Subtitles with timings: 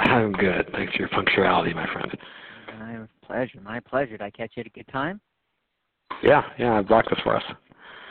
[0.00, 0.68] I'm good.
[0.72, 2.16] Thanks for your punctuality, my friend.
[2.78, 3.60] My pleasure.
[3.60, 4.12] My pleasure.
[4.12, 5.20] Did I catch you at a good time?
[6.22, 7.42] Yeah, yeah, I blocked this for us.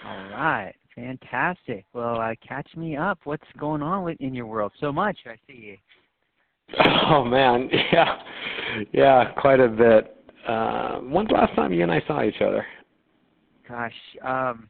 [0.06, 0.74] All right.
[0.96, 1.86] Fantastic.
[1.94, 3.20] Well, uh, catch me up.
[3.24, 4.72] What's going on with, in your world?
[4.80, 5.80] So much I see.
[7.12, 8.22] Oh man, yeah,
[8.92, 10.16] yeah, quite a bit.
[10.48, 12.64] Uh, when's the last time you and I saw each other?
[13.68, 13.92] Gosh,
[14.24, 14.70] um,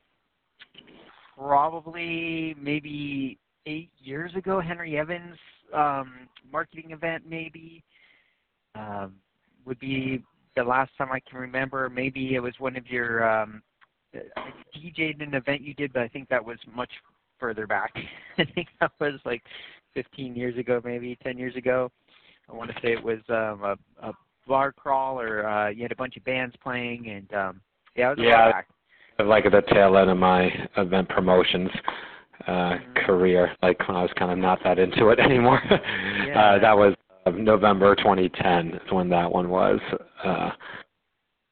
[1.37, 4.61] probably maybe eight years ago.
[4.61, 5.35] Henry Evans
[5.73, 7.83] um, marketing event, maybe
[8.75, 9.15] um,
[9.65, 10.23] would be
[10.55, 11.89] the last time I can remember.
[11.89, 13.61] Maybe it was one of your um,
[14.13, 16.91] I DJed an event you did, but I think that was much
[17.39, 17.93] further back.
[18.37, 19.43] I think that was like
[19.93, 21.91] 15 years ago, maybe 10 years ago.
[22.49, 24.13] I want to say it was um, a, a
[24.47, 27.61] bar crawl, or uh, you had a bunch of bands playing, and um,
[27.95, 28.67] yeah, it was yeah, back.
[29.23, 31.69] like at the tail end of my event promotions
[32.47, 35.61] uh, career, like when I was kind of not that into it anymore.
[36.27, 36.39] Yeah.
[36.55, 36.93] uh, that was
[37.25, 39.79] uh, November 2010 is when that one was.
[40.23, 40.51] Uh,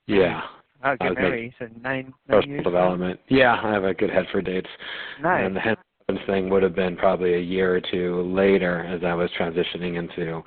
[0.08, 0.42] yeah.
[0.84, 1.54] Oh, I good memory.
[1.60, 2.64] So nine, nine personal years.
[2.64, 3.20] development.
[3.30, 4.70] Yeah, I have a good head for dates.
[5.22, 5.46] Nice.
[5.46, 5.78] And the Henry
[6.26, 10.42] thing would have been probably a year or two later as I was transitioning into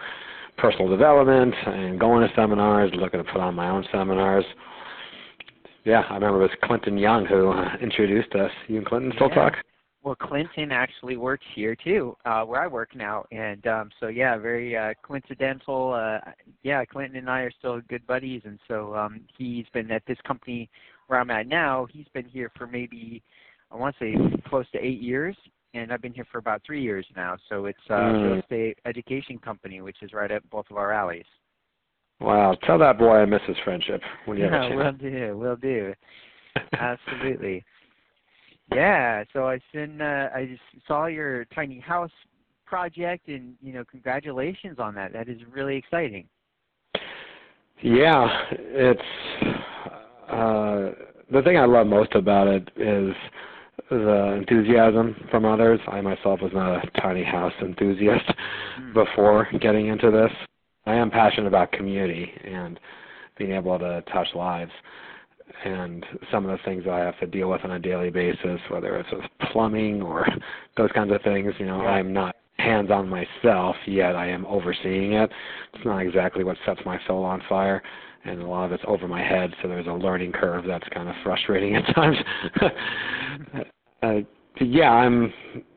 [0.56, 4.44] personal development and going to seminars, looking to put on my own seminars.
[5.84, 8.50] Yeah, I remember it was Clinton Young who uh, introduced us.
[8.68, 9.34] You and Clinton still Yeah.
[9.34, 9.54] talk?
[10.02, 14.38] Well, Clinton actually works here too, uh, where I work now, and um, so yeah,
[14.38, 15.92] very uh, coincidental.
[15.92, 16.30] Uh,
[16.62, 20.16] yeah, Clinton and I are still good buddies, and so um, he's been at this
[20.26, 20.70] company
[21.08, 21.86] where I'm at now.
[21.92, 23.22] He's been here for maybe
[23.70, 25.36] I want to say close to eight years,
[25.74, 27.36] and I've been here for about three years now.
[27.50, 28.22] So it's uh, Mm.
[28.24, 31.26] real estate education company, which is right up both of our alleys.
[32.20, 34.98] Wow, tell that boy I miss his friendship when you have a Yeah, chance.
[35.02, 35.94] will do, will do.
[36.72, 37.64] Absolutely.
[38.72, 42.10] Yeah, so I've seen uh, I just saw your tiny house
[42.66, 45.12] project and you know congratulations on that.
[45.12, 46.26] That is really exciting.
[47.82, 49.00] Yeah, it's
[50.28, 50.90] uh
[51.32, 53.14] the thing I love most about it is
[53.88, 55.80] the enthusiasm from others.
[55.88, 58.30] I myself was not a tiny house enthusiast
[58.78, 58.94] Mm.
[58.94, 60.30] before getting into this.
[60.86, 62.78] I am passionate about community and
[63.36, 64.70] being able to touch lives
[65.64, 68.96] and some of the things I have to deal with on a daily basis, whether
[68.96, 70.26] it's with plumbing or
[70.76, 71.90] those kinds of things, you know, Yeah.
[71.90, 75.30] I'm not hands on myself yet I am overseeing it.
[75.72, 77.82] It's not exactly what sets my soul on fire
[78.24, 81.08] and a lot of it's over my head, so there's a learning curve that's kind
[81.08, 82.16] of frustrating at times.
[84.02, 84.14] uh,
[84.60, 85.32] yeah, I'm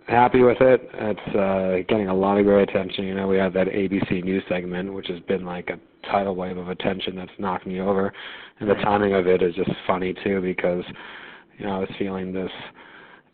[0.07, 0.90] happy with it.
[0.94, 3.05] It's uh, getting a lot of great attention.
[3.05, 6.58] You know, we have that ABC News segment, which has been like a tidal wave
[6.58, 8.14] of attention that's knocked me over,
[8.59, 10.84] and the timing of it is just funny too because
[11.58, 12.52] you know I was feeling this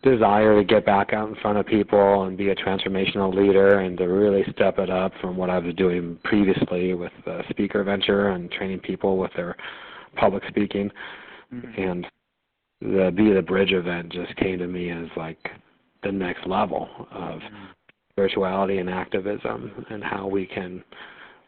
[0.02, 3.98] desire to get back out in front of people and be a transformational leader and
[3.98, 8.30] to really step it up from what I was doing previously with the speaker venture
[8.30, 9.56] and training people with their
[10.16, 10.90] public speaking
[11.52, 11.78] Mhm.
[11.78, 12.06] and
[12.80, 15.50] the Be the Bridge event just came to me as like
[16.02, 17.68] the next level of Mhm.
[18.12, 20.82] spirituality and activism and how we can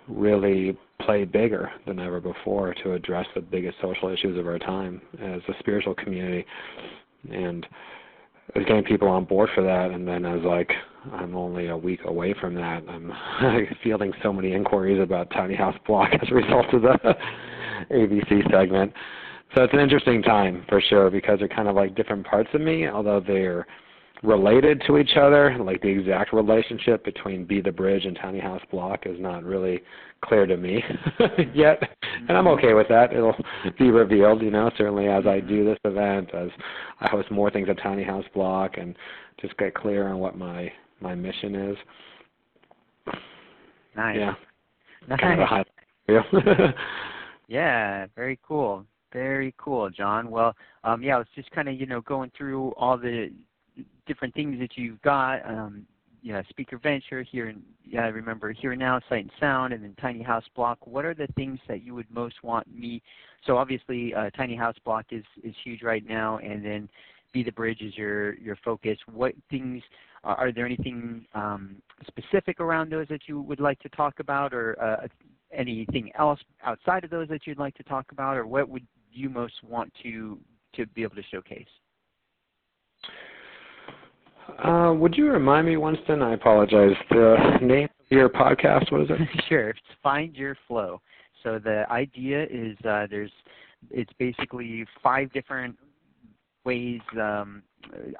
[0.08, 5.00] really play bigger than ever before to address the biggest social issues of our time
[5.20, 6.44] as a spiritual community
[7.30, 7.66] and
[8.54, 10.70] I getting people on board for that and then I was like
[11.12, 12.84] I'm only a week away from that.
[12.88, 13.12] I'm
[13.82, 16.96] fielding so many inquiries about tiny house block as a result of the
[17.90, 18.92] ABC segment.
[19.54, 22.60] So it's an interesting time for sure because they're kind of like different parts of
[22.60, 23.66] me, although they're
[24.22, 25.56] related to each other.
[25.58, 29.80] Like the exact relationship between Be the Bridge and Tiny House Block is not really
[30.24, 30.82] clear to me
[31.54, 31.82] yet,
[32.28, 33.12] and I'm okay with that.
[33.12, 33.34] It'll
[33.78, 36.48] be revealed, you know, certainly as I do this event, as
[37.00, 38.94] I host more things at Tiny House Block, and
[39.40, 40.70] just get clear on what my
[41.00, 41.76] my mission is.
[43.96, 44.16] Nice.
[44.18, 44.34] Yeah,
[45.08, 45.20] Nice.
[45.20, 45.64] kind of high.
[46.08, 46.22] Yeah.
[47.48, 48.86] Yeah, very cool.
[49.12, 50.30] Very cool, Jon.
[50.30, 53.30] Well, um, yeah, I was just kind of, you know, going through all the
[54.06, 55.44] different things that you've got.
[55.48, 55.86] Um,
[56.22, 59.94] yeah, Speaker Venture here in, yeah, I remember Here Now, Sight and Sound, and then
[60.00, 60.78] Tiny House Block.
[60.86, 63.02] What are the things that you would most want me?
[63.44, 66.88] So obviously, uh, Tiny House Block is is huge right now, and then
[67.32, 68.96] Be the Bridge is your your focus.
[69.12, 69.82] What things
[70.22, 74.54] are, are there anything um, specific around those that you would like to talk about,
[74.54, 75.08] or uh,
[75.52, 79.28] anything else outside of those that you'd like to talk about, or what would you
[79.28, 80.38] most want to
[80.76, 81.66] to be able to showcase?
[84.58, 86.22] Uh, would you remind me, Winston?
[86.22, 86.96] I apologize.
[87.10, 89.44] The name of your podcast, what is it?
[89.48, 89.70] sure.
[89.70, 91.00] It's Find Your Flow.
[91.42, 93.32] So the idea is uh, there's
[93.90, 95.76] it's basically five different
[96.64, 97.00] ways.
[97.20, 97.62] Um,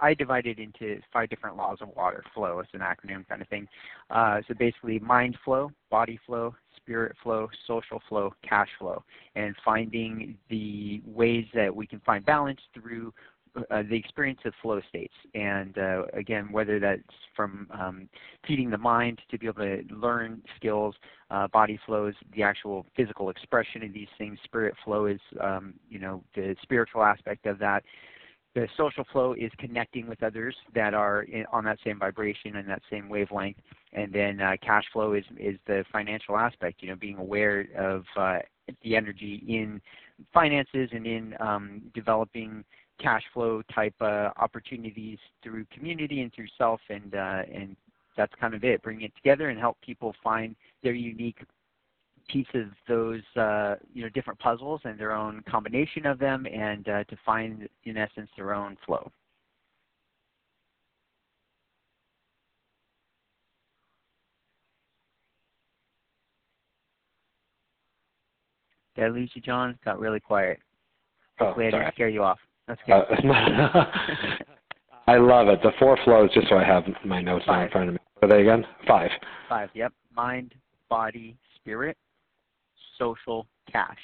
[0.01, 2.59] I divide it into five different laws of water flow.
[2.59, 3.69] It's an acronym kind of thing.
[4.11, 9.05] Uh, so basically, mind flow, body flow, spirit flow, social flow, cash flow,
[9.37, 13.13] and finding the ways that we can find balance through
[13.57, 15.15] uh, the experience of flow states.
[15.35, 17.03] And uh, again, whether that's
[17.37, 18.09] from um,
[18.47, 20.95] feeding the mind to be able to learn skills,
[21.31, 24.39] uh, body flows, the actual physical expression of these things.
[24.45, 27.85] Spirit flow is, um, you know, the spiritual aspect of that.
[28.55, 32.69] The social flow is connecting with others that are in, on that same vibration and
[32.69, 33.57] that same wavelength.
[33.95, 36.83] And then uh, cash flow is is the financial aspect.
[36.83, 38.39] You know, being aware of uh,
[38.83, 39.81] the energy in
[40.33, 42.65] finances and in um, developing
[43.01, 47.77] cash flow type uh, opportunities through community and through self, and uh, and
[48.17, 48.83] that's kind of it.
[48.83, 51.39] Bring it together and help people find their unique
[52.29, 56.89] piece of those uh, you know different puzzles and their own combination of them, and
[56.89, 59.11] uh, to find in essence their own flow.
[68.95, 69.79] Did I lose you, Jon?
[69.85, 70.59] Got really quiet.
[71.41, 72.39] Oh, I didn't scare you off.
[72.69, 72.93] That's good.
[72.93, 73.85] Uh,
[75.07, 75.63] I love it.
[75.63, 78.01] The four flows, just so I have my notes down in front of me.
[78.23, 78.65] Are they again?
[78.87, 79.11] Five.
[79.49, 79.71] Five.
[79.75, 79.93] Yep.
[80.15, 80.55] Mind,
[80.89, 81.97] body, spirit,
[82.99, 83.99] social, cash.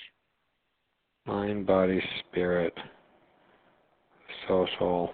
[1.27, 2.75] Mind, body, spirit,
[4.49, 5.13] social,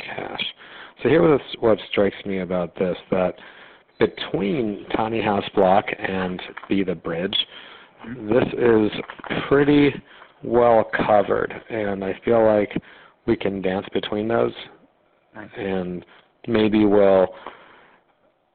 [0.00, 0.42] cash.
[1.02, 3.34] So here was what strikes me about this, that
[3.98, 7.36] between Tiny House Block and Be the Bridge,
[8.28, 8.90] this is
[9.48, 9.90] pretty
[10.46, 12.70] well covered, and I feel like
[13.26, 14.52] we can dance between those,
[15.34, 15.50] Nice.
[15.56, 16.04] and
[16.46, 17.26] maybe we'll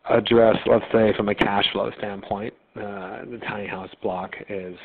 [0.09, 4.75] address, let's say, from a cash flow standpoint, uh, the tiny house block is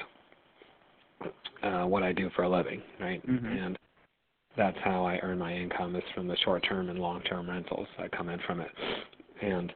[1.62, 3.25] uh, what I do for a living, right?
[3.26, 3.67] Mhm.
[3.67, 3.79] And
[4.56, 8.29] that's how I earn my income is from the short-term and long-term rentals that come
[8.29, 8.70] in from it.
[9.41, 9.73] And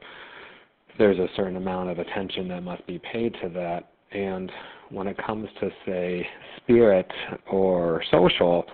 [0.97, 3.89] there's a certain amount of attention that must be paid to that.
[4.11, 4.51] And
[4.91, 6.27] when it comes to, say,
[6.57, 7.09] spirit
[7.49, 8.65] or social,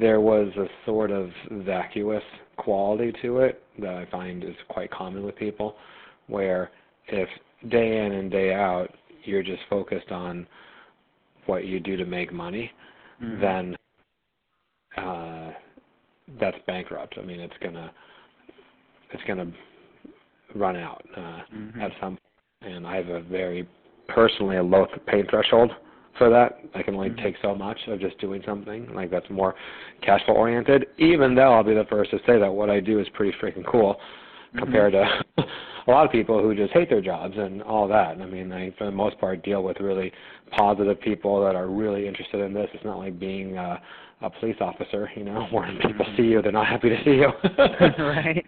[0.00, 2.22] there was a sort of vacuous
[2.56, 5.76] quality to it that I find is quite common with people,
[6.26, 6.70] where
[7.08, 7.28] if
[7.68, 8.88] day in and day out
[9.24, 10.46] you're just focused on
[11.46, 12.70] what you do to make money,
[13.22, 13.40] Mhm.
[13.40, 13.76] then
[14.96, 15.52] uh,
[16.40, 17.18] that's bankrupt.
[17.18, 17.92] I mean, it's gonna
[19.12, 19.52] it's gonna
[20.54, 21.80] run out uh, Mhm.
[21.80, 22.18] at some.
[22.62, 23.68] And I have a very
[24.08, 25.70] personally a low pain threshold
[26.18, 26.60] for that.
[26.74, 27.22] I can only Mhm.
[27.22, 29.54] take so much of just doing something like that's more
[30.00, 30.86] cash flow oriented.
[30.98, 33.64] Even though I'll be the first to say that what I do is pretty freaking
[33.66, 34.00] cool
[34.54, 34.58] Mhm.
[34.58, 35.24] compared to
[35.86, 38.20] a lot of people who just hate their jobs and all that.
[38.20, 40.12] I mean, I for the most part deal with really
[40.50, 42.70] positive people that are really interested in this.
[42.72, 43.78] It's not like being uh,
[44.22, 46.16] a police officer, you know, where people Mhm.
[46.16, 47.32] see you, they're not happy to see you.
[47.98, 48.46] right.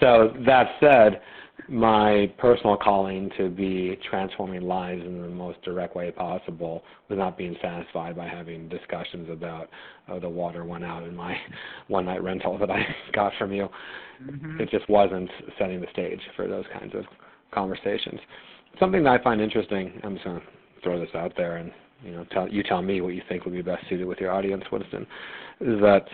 [0.00, 1.20] so that said,
[1.68, 7.38] my personal calling to be transforming lives in the most direct way possible was not
[7.38, 9.68] being satisfied by having discussions about
[10.08, 11.36] oh the water went out in my
[11.88, 13.68] one night rental that I got from you.
[14.22, 14.60] Mhm.
[14.60, 17.04] It just wasn't setting the stage for those kinds of
[17.52, 18.20] conversations.
[18.78, 20.42] Something that I find interesting, I'm just gonna
[20.82, 23.54] throw this out there and you know tell you tell me what you think would
[23.54, 25.06] be best suited with your audience, Winston,
[25.60, 26.06] is that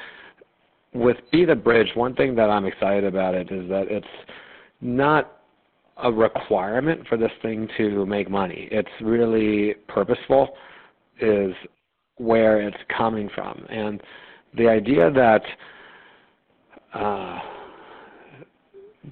[0.92, 4.06] with Be the Bridge, one thing that I'm excited about it is that it's
[4.80, 5.39] not
[6.02, 8.68] a requirement for this thing to make money.
[8.70, 10.50] It's really purposeful
[11.20, 11.54] is
[12.16, 13.64] where it's coming from.
[13.68, 14.00] And
[14.56, 15.42] the idea that
[16.94, 17.38] uh,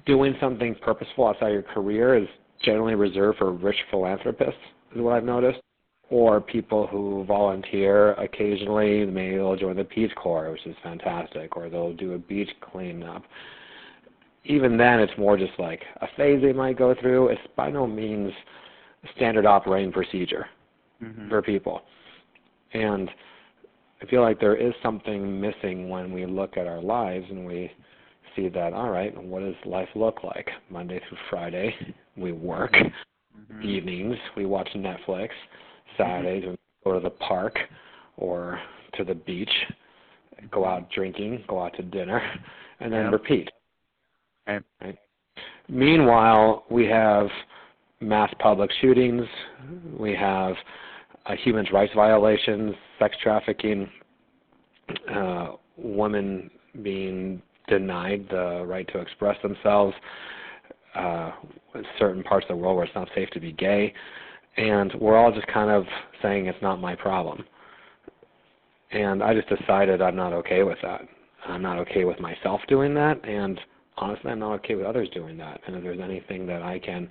[0.05, 2.27] doing something purposeful outside your career is
[2.63, 4.59] generally reserved for rich philanthropists,
[4.95, 5.59] is what I've noticed,
[6.09, 9.05] or people who volunteer occasionally.
[9.05, 13.23] Maybe they'll join the Peace Corps, which is fantastic, or they'll do a beach cleanup.
[14.45, 17.27] Even then, it's more just like a phase they might go through.
[17.27, 18.31] It's by no means
[19.15, 20.47] standard operating procedure
[21.01, 21.29] Mhm.
[21.29, 21.81] for people.
[22.73, 23.09] And
[24.01, 27.71] I feel like there is something missing when we look at our lives and we
[28.35, 30.51] see that, all right, what does life look like?
[30.69, 31.75] Monday through Friday,
[32.15, 32.73] we work.
[32.73, 33.63] Mhm.
[33.63, 35.31] Evenings, we watch Netflix.
[35.97, 37.59] Saturdays, we go to the park
[38.17, 38.61] or
[38.93, 39.67] to the beach,
[40.51, 42.21] go out drinking, go out to dinner,
[42.79, 43.13] and then Yep.
[43.13, 43.51] repeat.
[44.49, 44.97] Right.
[45.67, 47.27] Meanwhile, we have
[48.01, 49.25] mass public shootings.
[49.97, 50.55] We have
[51.25, 53.87] uh, human rights violations, sex trafficking,
[55.13, 56.49] uh, women
[56.81, 59.95] being denied the right to express themselves.
[60.95, 61.31] Uh,
[61.75, 63.93] in certain parts of the world where it's not safe to be gay,
[64.57, 65.85] and we're all just kind of
[66.19, 67.45] saying it's not my problem.
[68.91, 71.01] And I just decided I'm not okay with that.
[71.47, 73.61] I'm not okay with myself doing that, and
[73.99, 75.61] honestly, I'm not okay with others doing that.
[75.67, 77.09] And if there's anything that I can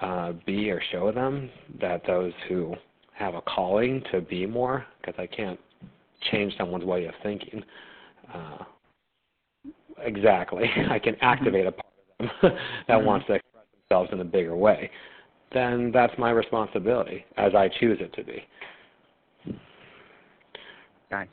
[0.00, 2.74] uh, be or show them, that those who
[3.14, 5.58] have a calling to be more, because I can't
[6.30, 7.62] change someone's way of thinking.
[8.32, 8.58] Uh,
[9.98, 11.86] exactly, I can activate a part
[12.20, 12.30] of them
[12.88, 13.06] that mm-hmm.
[13.06, 14.90] wants to express themselves in a bigger way.
[15.52, 18.42] Then that's my responsibility, as I choose it to be.
[21.10, 21.28] Nice.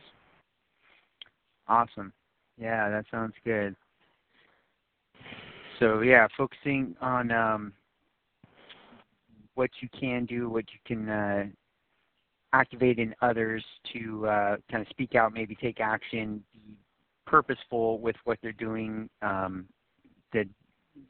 [1.69, 2.11] Awesome.
[2.59, 3.75] Yeah, that sounds good.
[5.79, 7.73] So yeah, focusing on um,
[9.55, 11.45] what you can do, what you can uh,
[12.53, 16.77] activate in others to uh, kind of speak out, maybe take action, be
[17.25, 19.09] purposeful with what they're doing.
[19.21, 19.65] Um,
[20.33, 20.47] that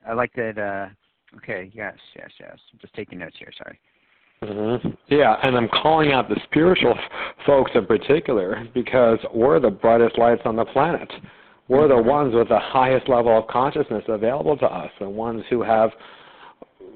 [0.07, 0.57] I like that.
[0.57, 2.57] Uh, okay, yes, yes, yes.
[2.71, 3.51] I'm just taking notes here.
[3.57, 3.79] Sorry.
[4.43, 4.89] Mm-hmm.
[5.09, 6.97] Yeah, and I'm calling out the spiritual
[7.45, 11.11] folks in particular because we're the brightest lights on the planet.
[11.69, 15.61] We're the ones with the highest level of consciousness available to us, the ones who
[15.61, 15.91] have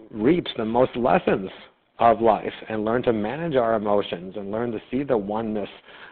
[0.10, 1.52] reaped the most lessons
[2.00, 5.70] of life and learned to manage our emotions and learn to see the oneness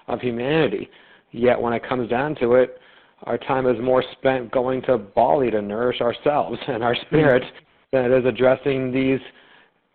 [0.07, 0.89] of humanity.
[1.31, 2.77] Yet when it comes down to it,
[3.23, 7.43] our time is more spent going to Bali to nourish ourselves and our spirit
[7.91, 9.19] than it is addressing these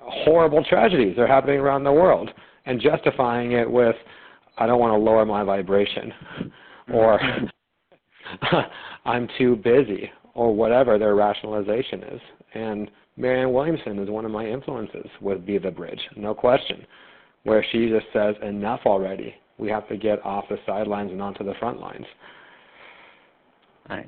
[0.01, 2.31] horrible tragedies that are happening around the world
[2.67, 3.97] and justifying it with,
[4.59, 6.13] I don't want to lower my vibration,
[6.93, 7.21] or
[9.05, 12.21] I'm too busy, or whatever their rationalization is.
[12.55, 16.87] And Marianne Williamson is one of my influences with Be the Bridge, no question,
[17.45, 19.35] where she just says, enough already.
[19.59, 22.07] We have to get off the sidelines and onto the front lines.
[23.89, 24.07] Nice.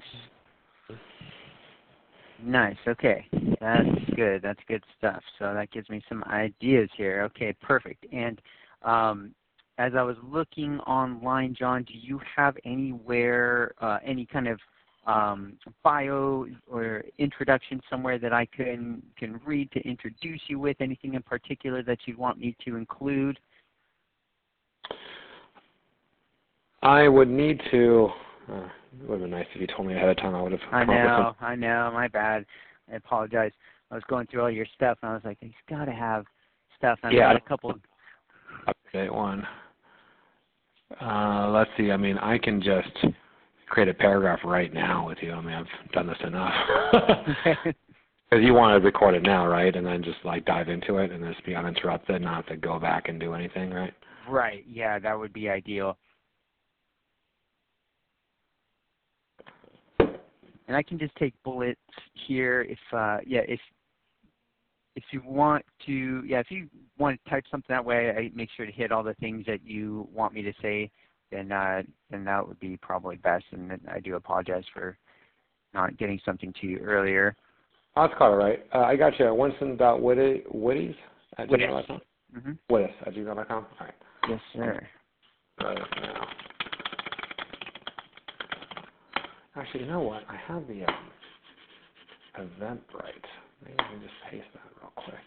[2.43, 2.77] Nice.
[2.87, 3.27] Okay.
[3.61, 4.43] That's good.
[4.43, 5.23] That's good stuff.
[5.39, 7.23] So that gives me some ideas here.
[7.23, 8.07] Okay, perfect.
[8.13, 8.41] And
[8.83, 9.35] um,
[9.79, 14.59] as I was looking online, Jon, do you have anywhere, uh, any kind of
[15.07, 20.77] um, bio or introduction somewhere that I can can read to introduce you with?
[20.81, 23.39] Anything in particular that you'd want me to include?
[26.83, 28.09] I would need to.
[28.51, 28.69] Uh,
[29.01, 30.35] it would have been nice if you told me ahead of time.
[30.35, 30.61] I would have.
[30.73, 31.91] I know, I know.
[31.95, 32.45] My bad.
[32.91, 33.53] I apologize.
[33.91, 36.25] I was going through all your stuff, and I was like, he's got to have
[36.77, 36.99] stuff.
[37.03, 37.29] And yeah.
[37.29, 37.75] I got a couple.
[38.67, 39.47] Update one.
[41.01, 41.91] Uh, let's see.
[41.91, 43.15] I mean, I can just
[43.69, 45.33] create a paragraph right now with you.
[45.33, 46.55] I mean, I've done this enough.
[48.31, 49.75] Because you want to record it now, right?
[49.75, 52.79] And then just like dive into it and just be uninterrupted, not have to go
[52.79, 53.95] back and do anything, right?
[54.29, 54.67] Right.
[54.69, 55.97] Yeah, that would be ideal.
[60.69, 61.81] and I can just take bullets
[62.27, 63.61] here if uh, yeah if
[64.99, 68.49] if you want to yeah if you want to type something that way I make
[68.57, 70.91] sure to hit all the things that you want me to say
[71.31, 74.99] then uh, then that would be probably best and I do apologize for
[75.73, 77.37] not getting something to you earlier.
[77.95, 78.65] Oh, that's quite all right.
[78.75, 79.33] Uh, I got you.
[79.35, 80.95] Winston.witties
[81.37, 82.01] at gmail.com.
[82.37, 82.53] Mm-hmm.
[82.75, 83.51] Wittis at gmail.com.
[83.51, 83.95] All right.
[84.29, 84.81] Yes, sir.
[85.61, 86.27] Right now.
[89.57, 90.23] Actually, you know what?
[90.29, 90.95] I have the um,
[92.39, 93.48] Eventbrite.
[93.65, 95.27] Maybe I can just paste that real quick.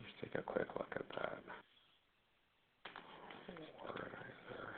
[0.00, 1.38] Let's take a quick look at that.
[3.86, 4.68] Organizer.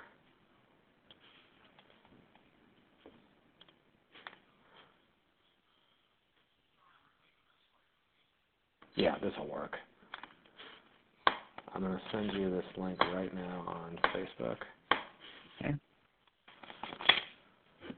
[8.96, 9.76] Yeah, this will work.
[11.74, 14.58] I'm going to send you this link right now on Facebook.
[15.64, 15.74] Okay.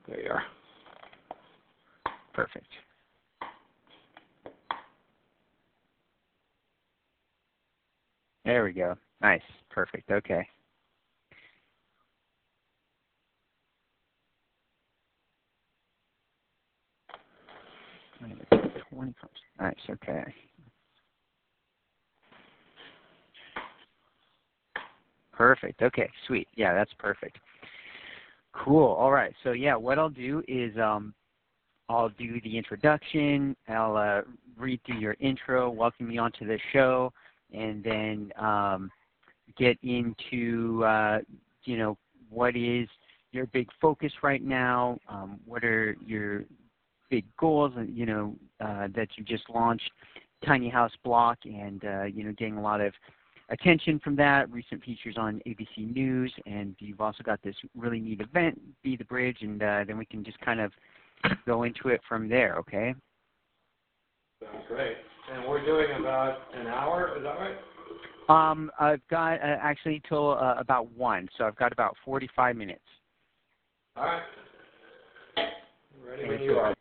[0.09, 0.43] There you are.
[2.33, 2.67] Perfect.
[8.45, 8.97] There we go.
[9.23, 9.41] Nice.
[9.71, 10.11] Perfect.
[10.11, 10.47] Okay.
[19.61, 19.77] Nice.
[19.91, 20.25] Okay.
[25.33, 25.83] Perfect.
[25.83, 26.49] Okay, sweet.
[26.57, 27.39] Yeah, that's perfect.
[28.55, 28.93] Cool.
[28.93, 29.35] All right.
[29.43, 31.13] So yeah, what I'll do is um,
[31.89, 33.57] I'll do the introduction.
[33.69, 34.23] I'll uh,
[34.57, 37.13] read through your intro, welcome you onto the show,
[37.53, 38.91] and then um,
[39.59, 41.19] get into uh,
[41.65, 41.99] you know
[42.31, 42.89] what is
[43.33, 44.99] your big focus right now?
[45.09, 46.45] Um, what are your
[47.11, 47.73] big goals?
[47.89, 49.91] You know uh, that you just launched
[50.47, 52.93] Tiny House Block, and uh, you know getting a lot of
[53.49, 54.51] attention from that.
[54.51, 59.05] Recent features on ABC News, and you've also got this really neat event, Be the
[59.05, 60.73] Bridge, and uh, then we can just kind of
[61.47, 62.57] go into it from there.
[62.57, 62.95] Okay.
[64.43, 64.97] Sounds great.
[65.33, 67.17] And we're doing about an hour.
[67.17, 67.57] Is that right?
[68.29, 72.81] Um, I've got uh, actually till uh, about one, so I've got about 45 minutes.
[73.97, 74.23] All right.
[76.07, 76.75] Ready when you are.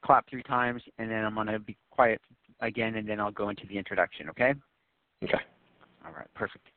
[0.05, 2.21] clap three times, and then I'm gonna be quiet
[2.61, 4.31] again, and then I'll go into the introduction.
[4.31, 4.55] Okay?
[5.25, 5.41] Okay.
[6.07, 6.29] All right.
[6.37, 6.69] Perfect.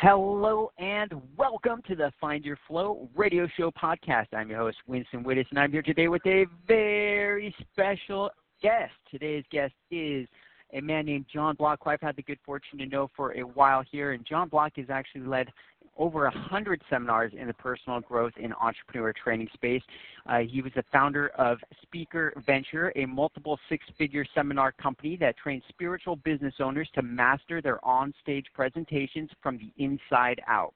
[0.00, 4.26] Hello and welcome to the Find Your Flow radio show podcast.
[4.32, 8.30] I'm your host, Winston Wittes, and I'm here today with a very special
[8.60, 8.92] guest.
[9.08, 10.26] Today's guest is
[10.72, 13.42] a man named Jon Block, who I've had the good fortune to know for a
[13.42, 14.12] while here.
[14.12, 15.48] And Jon Block has actually led
[15.96, 19.82] over 100 seminars in the personal growth and entrepreneur training space.
[20.26, 25.36] Uh, he was the founder of Speaker Venture, a multiple six figure seminar company that
[25.36, 30.74] trains spiritual business owners to master their on-stage presentations from the inside out.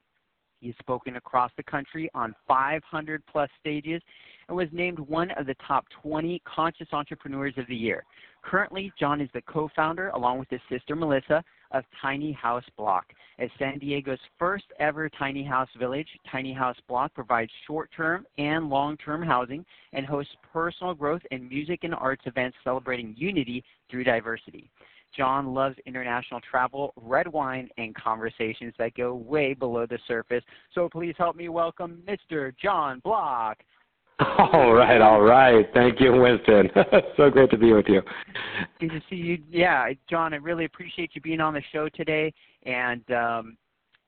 [0.60, 4.02] He has spoken across the country on 500 plus stages
[4.48, 8.04] and was named one of the top 20 conscious entrepreneurs of the year.
[8.42, 13.04] Currently, Jon is the co founder, along with his sister Melissa, of Tiny House Block.
[13.38, 18.68] As San Diego's first ever tiny house village, Tiny House Block provides short term and
[18.68, 24.04] long term housing and hosts personal growth and music and arts events celebrating unity through
[24.04, 24.70] diversity.
[25.16, 30.44] Jon loves international travel, red wine, and conversations that go way below the surface.
[30.74, 32.52] So please help me welcome Mr.
[32.60, 33.58] Jon Block.
[34.20, 35.66] All right, all right.
[35.74, 36.68] Thank you, Winston.
[37.16, 38.02] so great to be with you.
[38.80, 39.38] Good to see you.
[39.48, 42.32] Yeah, Jon, I really appreciate you being on the show today.
[42.64, 43.56] And um,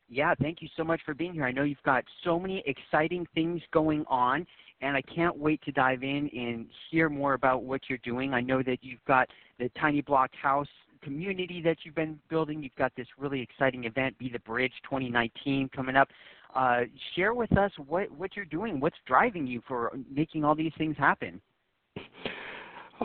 [0.08, 1.44] yeah, thank you so much for being here.
[1.44, 4.44] I know you've got so many exciting things going on,
[4.80, 8.34] and I can't wait to dive in and hear more about what you're doing.
[8.34, 9.28] I know that you've got
[9.60, 10.68] the Tiny Block House
[11.02, 12.62] community that you've been building.
[12.62, 16.08] You've got this really exciting event, Be the Bridge 2019, coming up.
[16.54, 16.82] Uh,
[17.14, 18.80] share with us what, what you're doing.
[18.80, 21.40] What's driving you for making all these things happen?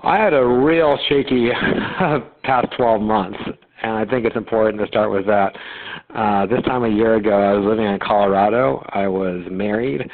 [0.03, 1.49] I had a real shaky
[2.43, 3.39] past 12 months,
[3.81, 5.55] and I think it's important to start with that.
[6.13, 8.85] Uh, this time a year ago, I was living in Colorado.
[8.89, 10.09] I was married,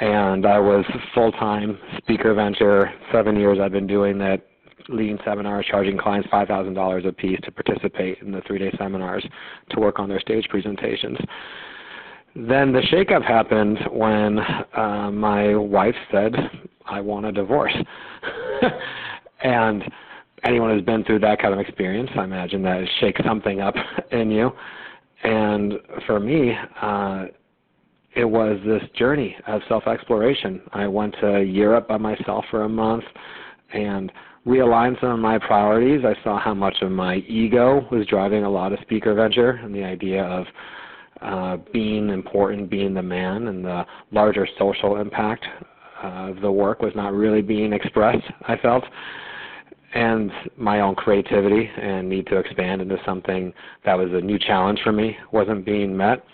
[0.00, 2.92] and I was full-time speaker venture.
[3.12, 4.46] Seven years I've been doing that
[4.88, 9.26] leading seminars, charging clients $5,000 a piece to participate in the three-day seminars
[9.70, 11.18] to work on their stage presentations.
[12.34, 14.38] Then the shakeup happened when
[14.76, 16.34] uh, my wife said,
[16.86, 17.74] "I want a divorce,"
[19.42, 19.82] and
[20.44, 23.74] anyone who's been through that kind of experience, I imagine that shakes something up
[24.12, 24.52] in you.
[25.24, 25.74] And
[26.06, 27.26] for me, uh,
[28.14, 30.62] it was this journey of self-exploration.
[30.72, 33.04] I went to Europe by myself for a month
[33.72, 34.12] and
[34.46, 36.04] realigned some of my priorities.
[36.04, 39.74] I saw how much of my ego was driving a lot of speaker venture and
[39.74, 40.46] the idea of
[41.20, 45.44] uh, being important, being the man, and the larger social impact
[46.02, 48.84] of the work was not really being expressed, I felt.
[49.94, 53.52] And my own creativity and need to expand into something
[53.84, 56.24] that was a new challenge for me wasn't being met.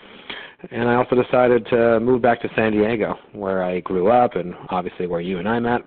[0.71, 4.53] And I also decided to move back to San Diego, where I grew up and
[4.69, 5.81] obviously where you and I met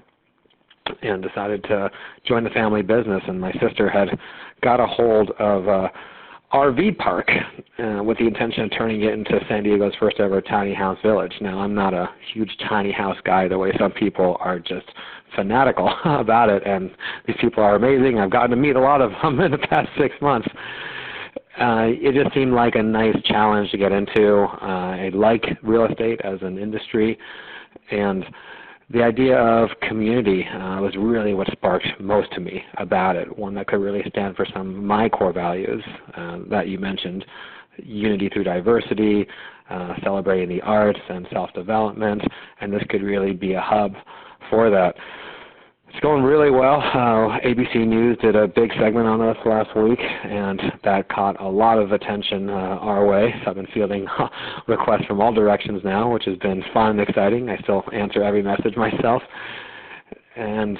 [1.02, 1.90] and decided to
[2.26, 3.22] join the family business.
[3.26, 4.08] And my sister had
[4.62, 5.90] got a hold of a
[6.52, 7.28] RV park
[7.78, 11.34] uh, with the intention of turning it into San Diego's first ever tiny house village.
[11.42, 14.86] Now, I'm not a huge tiny house guy the way some people are just
[15.36, 16.90] fanatical about it, and
[17.26, 18.18] these people are amazing.
[18.18, 20.48] I've gotten to meet a lot of them in the past six months.
[21.60, 24.44] Uh, it just seemed like a nice challenge to get into.
[24.44, 27.18] Uh, I like real estate as an industry,
[27.90, 28.24] and
[28.90, 33.38] the idea of community uh, was really what sparked most to me about it.
[33.38, 35.82] One that could really stand for some of my core values
[36.16, 37.24] uh, that you mentioned
[37.76, 39.26] unity through diversity,
[39.70, 42.22] uh, celebrating the arts and self development,
[42.60, 43.92] and this could really be a hub
[44.48, 44.94] for that.
[45.90, 46.80] It's going really well.
[46.80, 51.48] Uh, ABC News did a big segment on us last week, and that caught a
[51.48, 53.34] lot of attention uh, our way.
[53.42, 54.06] So I've been fielding
[54.68, 57.48] requests from all directions now, which has been fun and exciting.
[57.48, 59.22] I still answer every message myself,
[60.36, 60.78] and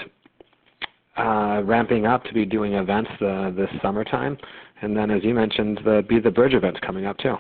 [1.17, 4.37] uh, ramping up to be doing events uh, this summertime,
[4.83, 7.37] and then, as you mentioned, the Be the Bridge events coming up too.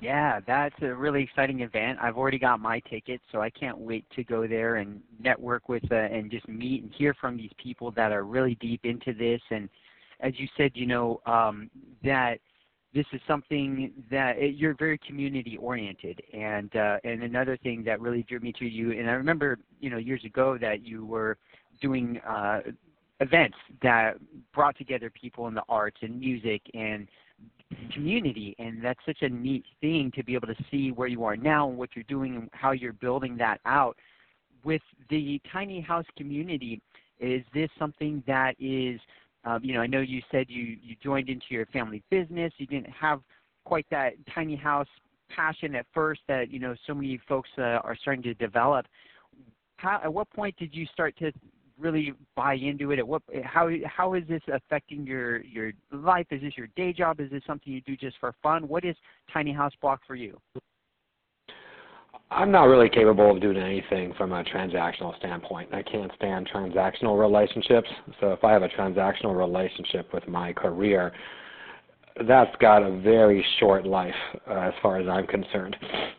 [0.00, 1.98] Yeah, that's a really exciting event.
[2.00, 5.84] I've already got my ticket, so I can't wait to go there and network with
[5.92, 9.42] uh, and just meet and hear from these people that are really deep into this.
[9.50, 9.68] And
[10.20, 11.70] as you said, you know um,
[12.02, 12.38] that
[12.94, 16.22] this is something that it, you're very community oriented.
[16.32, 19.90] And uh, and another thing that really drew me to you, and I remember you
[19.90, 21.36] know years ago that you were
[21.82, 22.60] doing uh,
[23.20, 24.14] events that
[24.54, 27.06] brought together people in the arts and music and
[27.92, 31.36] community and that's such a neat thing to be able to see where you are
[31.36, 33.96] now and what you're doing and how you're building that out.
[34.64, 36.80] With the tiny house community
[37.18, 39.00] is this something that is
[39.44, 42.52] um, you know i know you said you you joined into your family business.
[42.58, 43.20] You didn't have
[43.64, 44.88] quite that tiny house
[45.34, 48.86] passion at first that you know so many folks uh, are starting to develop.
[49.76, 51.32] How, at what point did you start to
[51.80, 52.98] really buy into it?
[52.98, 56.26] At what how how is this affecting your your life?
[56.30, 57.20] Is this your day job?
[57.20, 58.68] Is this something you do just for fun?
[58.68, 58.96] What is
[59.32, 60.38] Tiny House Block for you?
[62.32, 65.74] I'm not really capable of doing anything from a transactional standpoint.
[65.74, 67.88] I can't stand transactional relationships.
[68.20, 71.12] So if I have a transactional relationship with my career,
[72.26, 74.14] that's got a very short life
[74.48, 75.76] uh, as far as I'm concerned.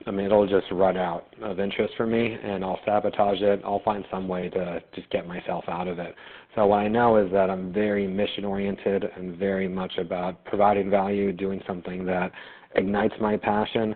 [0.08, 3.62] I mean, it'll just run out of interest for me, and I'll sabotage it.
[3.64, 6.16] I'll find some way to just get myself out of it.
[6.56, 10.90] So what I know is that I'm very mission oriented and very much about providing
[10.90, 12.32] value, doing something that
[12.76, 13.96] ignites my passion,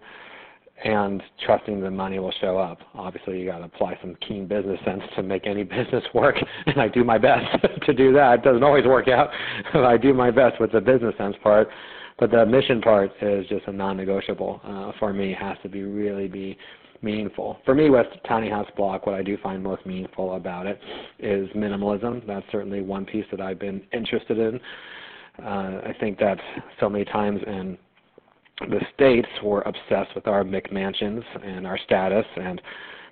[0.83, 2.79] and trusting the money will show up.
[2.93, 6.35] Obviously, you got to apply some keen business sense to make any business work,
[6.65, 7.45] and I do my best
[7.85, 8.39] to do that.
[8.39, 9.29] It doesn't always work out,
[9.73, 11.69] but I do my best with the business sense part.
[12.17, 15.33] But the mission part is just a non-negotiable uh, for me.
[15.33, 16.57] It has to be really be
[17.01, 17.57] meaningful.
[17.65, 20.79] For me, with Tiny House Block, what I do find most meaningful about it
[21.19, 22.25] is minimalism.
[22.25, 24.59] That's certainly one piece that I've been interested in.
[25.43, 26.39] Uh, I think that
[26.79, 27.77] so many times in
[28.59, 32.61] the states were obsessed with our McMansions and our status and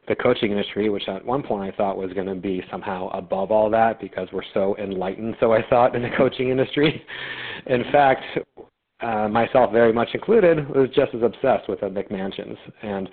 [0.07, 3.51] the coaching industry, which at one point I thought was going to be somehow above
[3.51, 7.03] all that because we're so enlightened, so I thought, in the coaching industry.
[7.67, 8.23] In fact,
[9.01, 13.09] uh, myself very much included, was just as obsessed with the McMansions and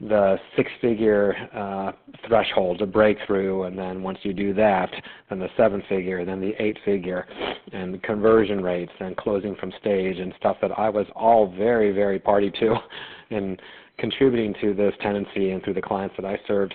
[0.00, 1.92] the six-figure uh,
[2.26, 4.90] threshold to break through, and then once you do that,
[5.30, 7.26] then the seven-figure, then the eight-figure,
[7.72, 12.18] and conversion rates, and closing from stage, and stuff that I was all very, very
[12.18, 12.76] party to,
[13.30, 13.60] and
[13.98, 16.74] contributing to this tendency and through the clients that I served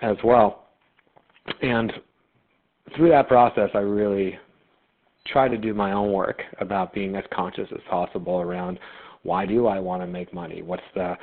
[0.00, 0.66] as well.
[1.62, 1.92] And
[2.96, 4.38] through that process, I really
[5.26, 8.78] try to do my own work about being as conscious as possible around
[9.22, 10.62] why do I want to make money?
[10.62, 11.14] What's the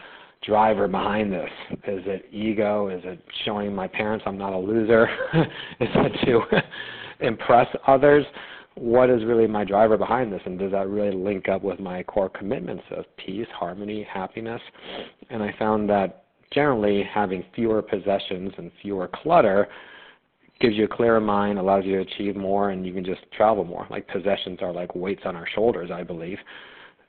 [0.46, 1.50] driver behind this?
[1.88, 2.90] Is it ego?
[2.90, 5.08] Is it showing my parents I'm not a loser?
[5.80, 6.42] is it to
[7.26, 8.26] impress others?
[8.76, 10.42] What is really my driver behind this?
[10.46, 14.62] And does that really link up with my core commitments of peace, harmony, happiness?
[15.30, 19.68] And I found that generally having fewer possessions and fewer clutter
[20.60, 23.64] gives you a clearer mind, allows you to achieve more, and you can just travel
[23.64, 23.88] more.
[23.90, 26.38] Like possessions are like weights on our shoulders, I believe,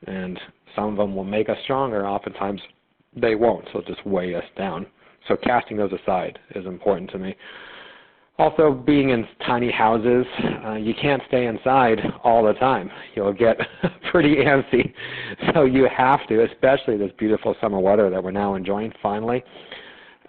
[0.05, 0.39] and
[0.75, 2.05] some of them will make us stronger.
[2.05, 2.61] Oftentimes,
[3.21, 3.65] they won't.
[3.73, 4.85] So just weigh us down.
[5.27, 7.35] So casting those aside is important to me.
[8.39, 10.25] Also, being in tiny houses,
[10.63, 12.89] uh, you can't stay inside all the time.
[13.15, 13.57] You'll get
[14.11, 14.93] pretty antsy.
[15.53, 19.43] So you have to, especially this beautiful summer weather that we're now enjoying finally,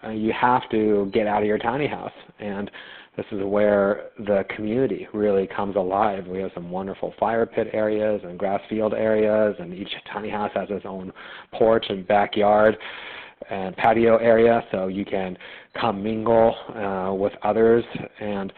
[0.03, 2.13] uh, you have to get out of your tiny house.
[2.39, 2.71] And
[3.19, 6.29] this is where the community really comes alive.
[6.29, 10.53] We have some wonderful fire pit areas and grass field areas, and each tiny house
[10.55, 11.13] has its own
[11.53, 12.79] porch and backyard.
[13.51, 15.37] and patio area so you can
[15.81, 17.85] come mingle uh, with others
[18.21, 18.53] and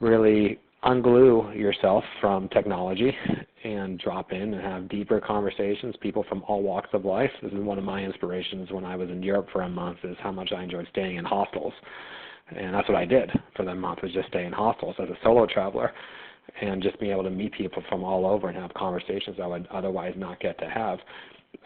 [0.00, 3.16] really unglue yourself from technology
[3.64, 7.58] and drop in and have deeper conversations people from all walks of life this is
[7.60, 10.52] one of my inspirations when i was in europe for a month is how much
[10.52, 11.72] i enjoyed staying in hostels
[12.54, 15.16] and that's what i did for that month was just stay in hostels as a
[15.22, 15.92] solo traveler
[16.60, 19.66] and just being able to meet people from all over and have conversations I would
[19.68, 20.98] otherwise not get to have.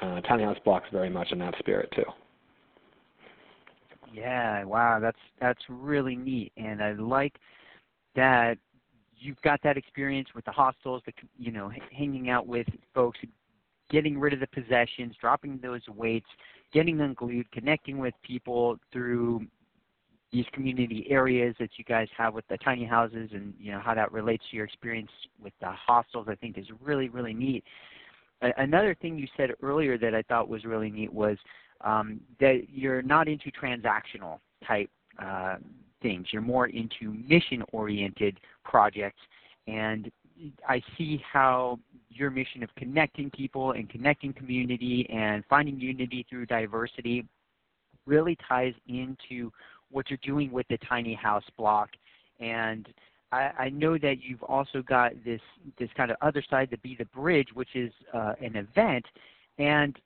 [0.00, 2.04] Uh, Tiny House Blocks very much in that spirit too.
[4.12, 7.34] Yeah, wow, that's that's really neat, and I like
[8.16, 8.58] that
[9.16, 13.18] you've got that experience with the hostels, the you know, hanging out with folks,
[13.88, 16.26] getting rid of the possessions, dropping those weights,
[16.72, 19.46] getting them glued, connecting with people through
[20.32, 23.94] these community areas that you guys have with the tiny houses and you know how
[23.94, 25.10] that relates to your experience
[25.42, 27.64] with the hostels I think is really really neat.
[28.56, 31.36] Another thing you said earlier that I thought was really neat was
[31.82, 34.88] um, that you're not into transactional type
[35.22, 35.56] uh,
[36.00, 36.28] things.
[36.30, 39.20] You're more into mission oriented projects
[39.66, 40.10] and
[40.68, 46.46] I see how your mission of connecting people and connecting community and finding unity through
[46.46, 47.26] diversity
[48.06, 49.52] really ties into
[49.90, 51.90] what you're doing with the tiny house block.
[52.40, 52.88] And
[53.32, 55.40] I, I know that you've also got this
[55.78, 59.04] this kind of other side to be the bridge, which is uh, an event.
[59.58, 59.98] And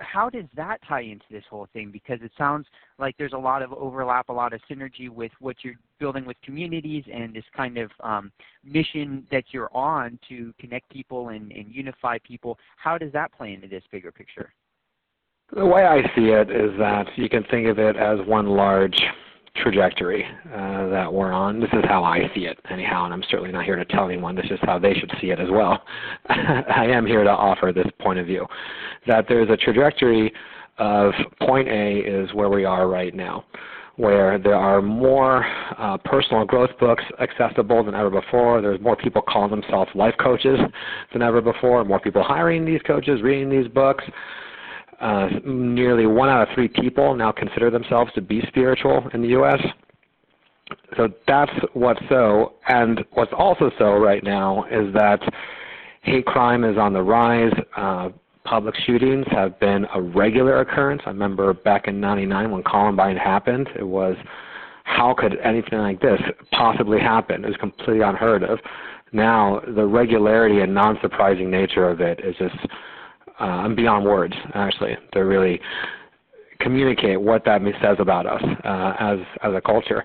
[0.00, 1.90] how does that tie into this whole thing?
[1.90, 2.66] Because it sounds
[2.98, 6.36] like there's a lot of overlap, a lot of synergy with what you're building with
[6.42, 8.32] communities and this kind of um,
[8.64, 12.58] mission that you're on to connect people and, and unify people.
[12.76, 14.52] How does that play into this bigger picture?
[15.52, 19.02] The way I see it is that you can think of it as one large
[19.56, 21.58] trajectory uh, that we're on.
[21.58, 24.36] This is how I see it, anyhow, and I'm certainly not here to tell anyone.
[24.36, 25.82] This is how they should see it as well.
[26.28, 28.46] I am here to offer this point of view
[29.08, 30.32] that there's a trajectory
[30.78, 33.44] of point A is where we are right now,
[33.96, 35.44] where there are more
[35.76, 38.62] uh, personal growth books accessible than ever before.
[38.62, 40.60] There's more people calling themselves life coaches
[41.12, 44.04] than ever before, more people hiring these coaches, reading these books
[45.00, 49.28] uh, nearly one out of three people now consider themselves to be spiritual in the
[49.28, 49.60] U.S.
[50.96, 52.54] So that's what's so.
[52.68, 55.20] And what's also so right now is that
[56.02, 57.52] hate crime is on the rise.
[57.76, 58.10] Uh,
[58.44, 61.02] public shootings have been a regular occurrence.
[61.06, 64.16] I remember back in 99 when Columbine happened, it was
[64.84, 66.20] how could anything like this
[66.52, 67.44] possibly happen?
[67.44, 68.58] It was completely unheard of.
[69.12, 72.56] Now, the regularity and non surprising nature of it is just
[73.40, 75.60] uh, I'm beyond words actually to really
[76.60, 80.04] communicate what that says about us uh, as as a culture.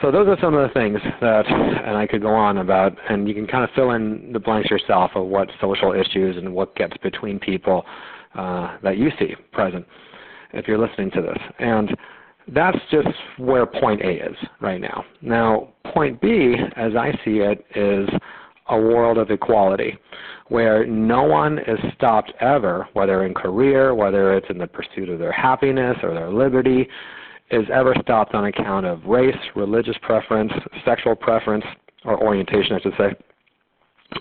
[0.00, 3.28] So those are some of the things that, and I could go on about, and
[3.28, 6.74] you can kind of fill in the blanks yourself of what social issues and what
[6.74, 7.84] gets between people
[8.34, 9.86] uh, that you see present
[10.54, 11.38] if you're listening to this.
[11.60, 11.96] And
[12.48, 15.04] that's just where point A is right now.
[15.20, 18.08] Now, point B, as I see it, is
[18.68, 19.96] a world of equality
[20.48, 25.18] where no one is stopped ever, whether in career, whether it's in the pursuit of
[25.18, 26.86] their happiness or their liberty,
[27.50, 30.52] is ever stopped on account of race, religious preference,
[30.84, 31.64] sexual preference,
[32.04, 33.14] or orientation, I should say,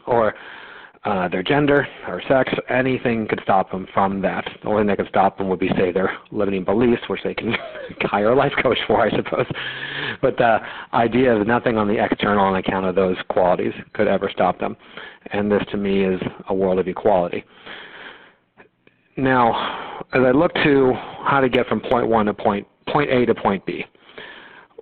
[0.08, 0.34] or
[1.04, 4.48] uh, their gender or sex, anything could stop them from that.
[4.62, 7.34] The only thing that could stop them would be, say, their limiting beliefs, which they
[7.34, 7.56] can
[8.02, 9.48] hire a life coach for, I suppose.
[10.22, 10.60] But the
[10.94, 14.78] idea is nothing on the external on account of those qualities could ever stop them.
[15.32, 17.44] And this, to me, is a world of equality.
[19.18, 20.94] Now, as I look to
[21.26, 23.86] how to get from point one to point point A to point B,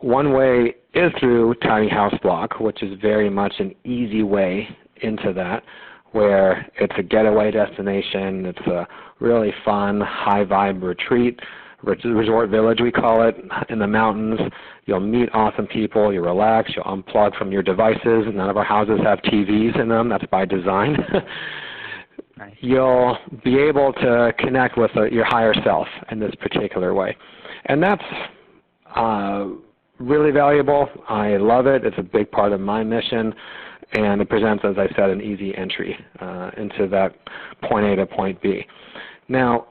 [0.02, 4.68] one way is through Tiny House Block, which is very much an easy way
[5.02, 5.64] into that
[6.12, 8.46] where it's a getaway destination.
[8.46, 8.88] It's a
[9.20, 11.40] really fun, high vibe retreat,
[11.84, 13.36] resort village we call it,
[13.70, 14.40] in the mountains.
[14.86, 16.14] You'll meet awesome people.
[16.14, 16.72] You relax.
[16.76, 18.26] You'll unplug from your devices.
[18.34, 20.10] None of our houses have TVs in them.
[20.10, 20.98] That's by design.
[22.38, 22.56] nice.
[22.60, 27.16] You'll be able to connect with uh, your higher self in this particular way,
[27.66, 28.04] and that's.
[28.96, 29.50] Uh,
[30.00, 30.88] really valuable.
[31.08, 31.86] I love it.
[31.86, 33.34] It's a big part of my mission
[33.94, 37.16] and it presents, as I said, an easy entry uh, into that
[37.64, 38.66] point A to point B.
[39.28, 39.68] Now,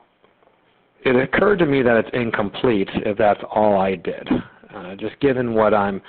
[1.04, 4.28] it occurred to me that it's incomplete if that's all I did.
[4.74, 6.02] Uh, just given what I'm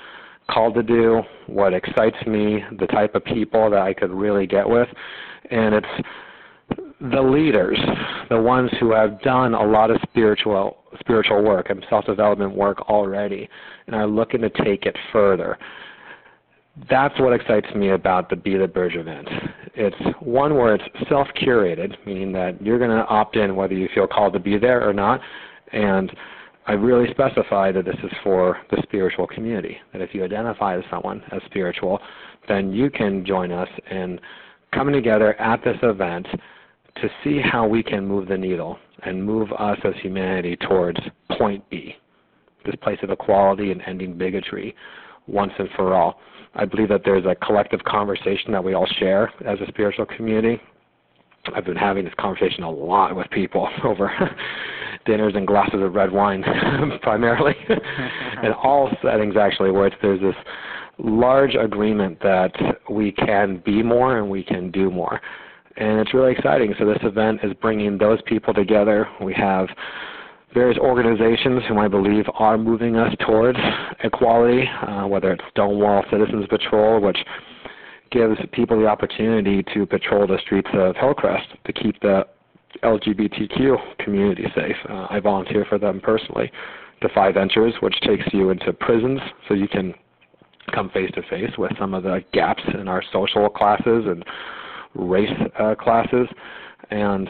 [0.49, 4.67] called to do, what excites me, the type of people that I could really get
[4.67, 4.87] with,
[5.51, 6.07] and it's
[6.99, 7.79] the leaders,
[8.29, 13.47] the ones who have done a lot of spiritual spiritual work and self-development work already,
[13.85, 15.57] and are looking to take it further
[16.89, 19.27] that's what excites me about the Be the Bridge event.
[19.75, 24.07] It's one where it's self-curated, meaning that you're going to opt in whether you feel
[24.07, 25.21] called to be there or not,
[25.71, 26.11] And
[26.67, 29.77] I really specify that this is for the spiritual community.
[29.91, 31.99] That if you identify as someone as spiritual,
[32.47, 34.19] then you can join us in
[34.73, 36.27] coming together at this event
[37.01, 40.99] to see how we can move the needle and move us as humanity towards
[41.37, 41.95] point B,
[42.65, 44.75] this place of equality and ending bigotry
[45.27, 46.19] once and for all.
[46.55, 50.59] I believe that there's a collective conversation that we all share as a spiritual community.
[51.55, 54.11] I've been having this conversation a lot with people over
[55.05, 56.43] dinners and glasses of red wine,
[57.01, 57.55] primarily,
[58.43, 60.35] in all settings actually, where there's this
[60.97, 62.51] large agreement that
[62.89, 65.21] we can be more and we can do more.
[65.77, 66.73] And it's really exciting.
[66.77, 69.07] So this event is bringing those people together.
[69.23, 69.69] We have
[70.53, 73.59] various organizations whom I believe are moving us towards
[74.03, 77.17] equality, uh, whether it's Stonewall Citizens Patrol, which
[78.11, 82.25] gives people the opportunity to patrol the streets of Hillcrest to keep the
[82.83, 84.75] LGBTQ community safe.
[84.89, 86.51] Uh, I volunteer for them personally.
[87.01, 89.93] Defy Ventures, which takes you into prisons so you can
[90.73, 94.23] come face to face with some of the gaps in our social classes and
[94.93, 96.27] race uh, classes.
[96.91, 97.29] And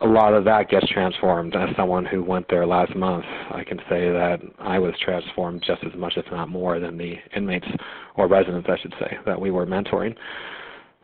[0.00, 1.56] a lot of that gets transformed.
[1.56, 5.82] As someone who went there last month, I can say that I was transformed just
[5.84, 7.66] as much, if not more, than the inmates
[8.14, 10.14] or residents, I should say, that we were mentoring.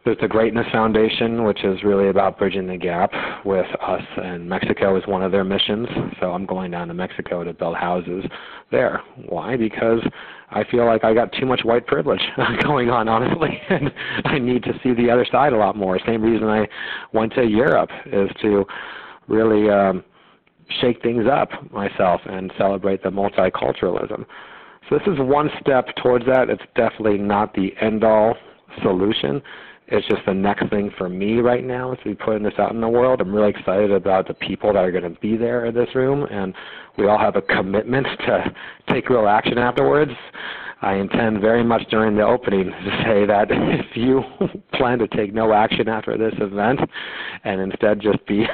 [0.04, 3.10] There's the Greatness Foundation, which is really about bridging the gap
[3.44, 5.88] with us, and Mexico is one of their missions.
[6.20, 8.22] So I'm going down to Mexico to build houses
[8.70, 9.00] there.
[9.28, 9.56] Why?
[9.56, 10.00] Because
[10.54, 12.22] I feel like I got too much white privilege
[12.62, 13.92] going on, honestly, and
[14.24, 15.98] I need to see the other side a lot more.
[16.06, 16.66] Same reason I
[17.12, 18.64] went to Europe is to
[19.26, 20.04] really um,
[20.80, 24.24] shake things up myself and celebrate the multiculturalism.
[24.88, 26.48] So this is one step towards that.
[26.50, 28.36] It's definitely not the end-all
[28.82, 29.42] solution
[29.88, 32.80] it's just the next thing for me right now to be putting this out in
[32.80, 33.20] the world.
[33.20, 36.26] I'm really excited about the people that are going to be there in this room,
[36.30, 36.54] and
[36.96, 38.54] we all have a commitment to
[38.88, 40.12] take real action afterwards.
[40.80, 44.22] I intend very much during the opening to say that if you
[44.74, 46.80] plan to take no action after this event
[47.44, 48.46] and instead just be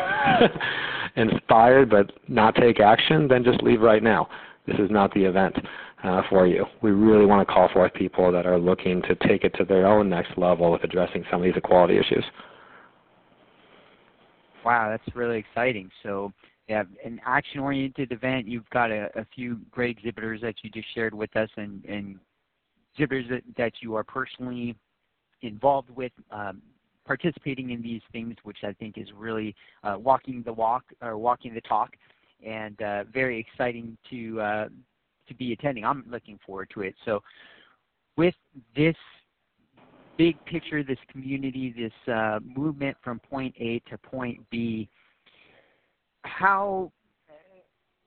[1.17, 4.29] inspired but not take action, then just leave right now.
[4.67, 5.57] This is not the event
[6.05, 6.65] uh, for you.
[6.83, 9.87] We really want to call forth people that are looking to take it to their
[9.87, 12.25] own next level with addressing some of these equality issues.
[14.65, 15.91] Wow, that's really exciting.
[16.03, 16.33] So,
[16.69, 18.47] yeah, an action-oriented event.
[18.47, 22.19] You've got a, a few great exhibitors that you just shared with us, and, and
[22.95, 24.77] exhibitors that, that you are personally
[25.43, 26.61] involved with, um,
[27.07, 31.55] participating in these things, which I think is really uh, walking the walk or walking
[31.55, 31.91] the talk,
[32.47, 34.69] and uh, very exciting to uh,
[35.31, 35.85] to be attending.
[35.85, 36.95] I'm looking forward to it.
[37.07, 37.23] So,
[38.17, 38.35] with
[38.77, 38.97] this
[40.19, 44.89] big picture, this community, this uh, movement from point A to point B,
[46.25, 46.93] how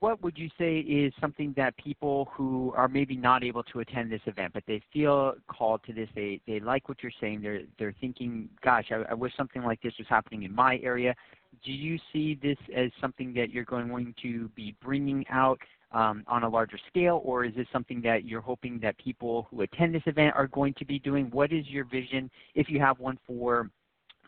[0.04, 4.12] what would you say is something that people who are maybe not able to attend
[4.12, 7.62] this event, but they feel called to this, they, they like what you're saying, they're,
[7.80, 11.16] they're thinking, gosh, I, I wish something like this was happening in my area.
[11.64, 15.60] Do you see this as something that you're going to be bringing out
[15.94, 19.62] um, on a larger scale, or is this something that you're hoping that people who
[19.62, 21.30] attend this event are going to be doing?
[21.32, 23.70] What is your vision, if you have one, for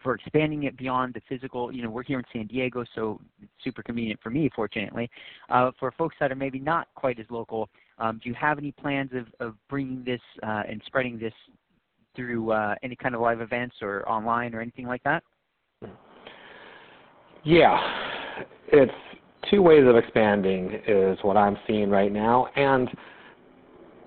[0.03, 1.73] for expanding it beyond the physical?
[1.73, 5.09] You know, we're here in San Diego, so it's super convenient for me, fortunately.
[5.49, 8.71] Uh, for folks that are maybe not quite as local, um, do you have any
[8.71, 11.33] plans of, of bringing this uh, and spreading this
[12.15, 15.23] through uh, any kind of live events or online or anything like that?
[17.43, 17.79] Yeah,
[18.67, 18.91] it's
[19.49, 22.89] two ways of expanding is what I'm seeing right now, and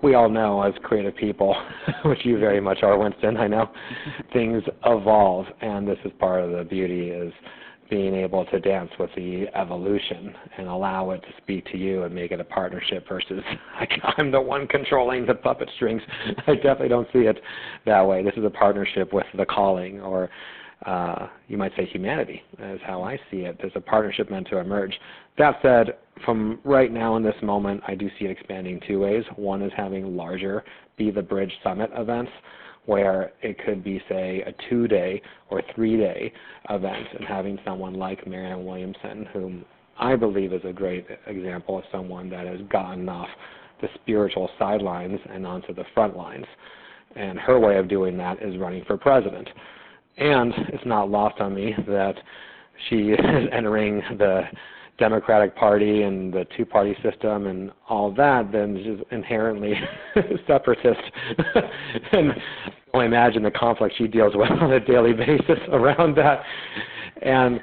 [0.01, 1.55] we all know as creative people,
[2.05, 3.37] which you very much are, Winston.
[3.37, 3.69] I know
[4.33, 7.33] things evolve, and this is part of the beauty is
[7.89, 12.13] being able to dance with the evolution and allow it to speak to you and
[12.13, 13.41] make it a partnership versus
[14.17, 16.01] I'm the one controlling the puppet strings.
[16.45, 17.39] I definitely don't see it
[17.85, 18.23] that way.
[18.23, 20.29] This is a partnership with the calling or
[20.85, 23.57] uh, you might say humanity is how I see it.
[23.59, 24.97] There's a partnership meant to emerge.
[25.37, 29.23] That said, from right now in this moment, I do see it expanding two ways.
[29.35, 30.63] One is having larger
[30.97, 32.31] Be the Bridge Summit events
[32.85, 36.33] where it could be, say, a two-day or three-day
[36.69, 39.65] event and having someone like Marianne Williamson, whom
[39.99, 43.27] I believe is a great example of someone that has gotten off
[43.81, 46.45] the spiritual sidelines and onto the front lines.
[47.15, 49.47] And her way of doing that is running for president.
[50.19, 52.15] And it's not lost on me that
[52.89, 53.19] she is
[53.51, 54.43] entering the
[54.99, 59.73] Democratic Party and the two party system and all that, then she's inherently
[60.47, 60.99] separatist.
[62.11, 66.43] and I only imagine the conflict she deals with on a daily basis around that.
[67.21, 67.61] And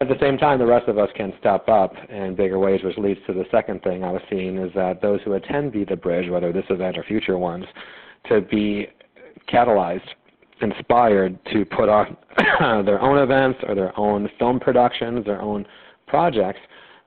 [0.00, 2.98] at the same time, the rest of us can step up in bigger ways, which
[2.98, 5.94] leads to the second thing I was seeing is that those who attend Be the
[5.94, 7.64] Bridge, whether this event or future ones,
[8.28, 8.88] to be
[9.48, 10.08] catalyzed,
[10.62, 12.16] inspired to put on
[12.84, 15.66] their own events or their own film productions, their own
[16.06, 16.60] projects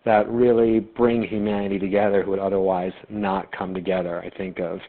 [0.06, 4.20] that really bring humanity together who would otherwise not come together.
[4.22, 4.80] I think of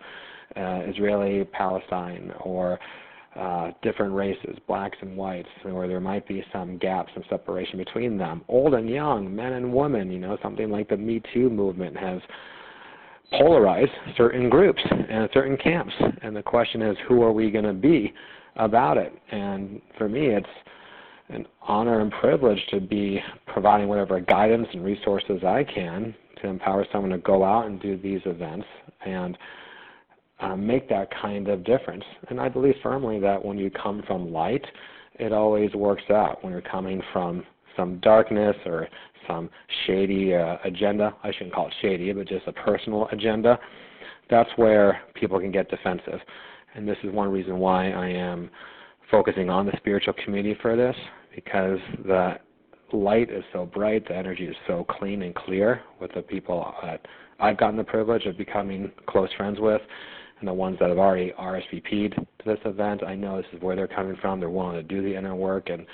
[0.56, 2.78] uh, Israeli Palestine or
[3.34, 8.16] uh, different races, blacks and whites, where there might be some gaps some separation between
[8.16, 8.42] them.
[8.48, 12.20] Old and young, men and women, you know, something like the Me Too movement has
[13.32, 15.92] polarized certain groups and certain camps.
[16.22, 18.14] And the question is, who are we going to be
[18.56, 19.12] about it?
[19.30, 20.46] And for me, it's
[21.28, 26.86] an honor and privilege to be providing whatever guidance and resources I can to empower
[26.92, 28.66] someone to go out and do these events
[29.04, 29.36] and
[30.40, 32.04] uh, make that kind of difference.
[32.28, 34.64] And I believe firmly that when you come from light,
[35.18, 36.44] it always works out.
[36.44, 37.44] When you're coming from
[37.76, 38.88] some darkness or
[39.26, 39.50] some
[39.86, 43.58] shady uh, agenda, I shouldn't call it shady, but just a personal agenda,
[44.28, 46.20] that's where people can get defensive.
[46.76, 48.50] And this is one reason why I am
[49.10, 50.94] focusing on the spiritual community for this,
[51.34, 52.34] because the
[52.92, 57.06] light is so bright, the energy is so clean and clear with the people that
[57.40, 59.80] I've gotten the privilege of becoming close friends with
[60.38, 63.74] and the ones that have already RSVP'd to this event, I know this is where
[63.74, 64.38] they're coming from.
[64.38, 65.86] They're willing to do the inner work, and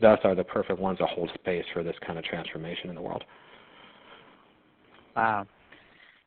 [0.00, 3.02] thus are the perfect ones to hold space for this kind of transformation in the
[3.02, 3.24] world.
[5.16, 5.46] Wow.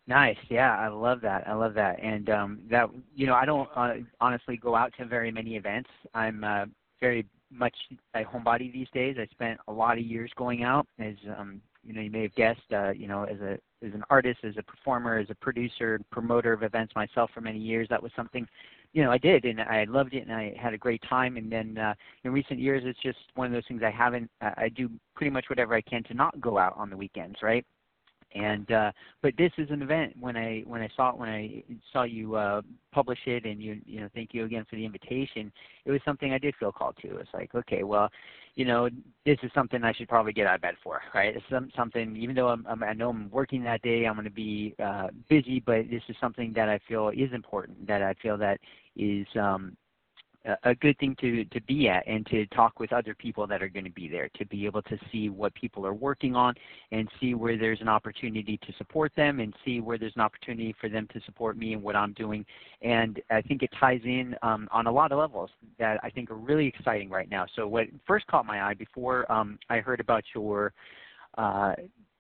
[0.08, 0.38] Nice.
[0.50, 1.48] Yeah, I love that.
[1.48, 2.02] I love that.
[2.02, 5.90] And um that you know, I don't uh, honestly go out to very many events.
[6.14, 6.66] I'm uh,
[7.00, 7.76] very much
[8.16, 9.18] a homebody these days.
[9.20, 12.36] I spent a lot of years going out as um you know, you may have
[12.36, 13.54] guessed, uh, you know, as a
[13.86, 17.58] as an artist, as a performer, as a producer, promoter of events myself for many
[17.60, 18.48] years, that was something,
[18.94, 21.38] you know, I did and I loved it and I had a great time.
[21.38, 21.94] And then uh,
[22.24, 24.30] in recent years, it's just one of those things I haven't.
[24.42, 27.66] I do pretty much whatever I can to not go out on the weekends, right?
[28.34, 32.04] And uh but this is an event when i when i saw when i saw
[32.04, 32.62] you uh
[32.92, 35.52] publish it and you you know thank you again for the invitation
[35.86, 37.18] it was something i did feel called to.
[37.18, 38.10] It's like okay well
[38.56, 38.90] you know
[39.26, 41.36] this is something i should probably get out of bed for right?
[41.36, 44.26] It's some, something even though I'm, I'm i know i'm working that day i'm going
[44.26, 48.14] to be uh busy but this is something that i feel is important that i
[48.22, 48.60] feel that
[48.96, 49.76] is um
[50.64, 53.70] a good thing to to be at and to talk with other people that are
[53.70, 56.56] going to be there to be able to see what people are working on
[56.92, 60.76] and see where there's an opportunity to support them and see where there's an opportunity
[60.82, 62.44] for them to support me and what I'm doing.
[62.82, 66.32] And I think it ties in um, on a lot of levels that I think
[66.32, 67.46] are really exciting right now.
[67.56, 70.74] So what first caught my eye before um, I heard about your
[71.38, 71.74] uh,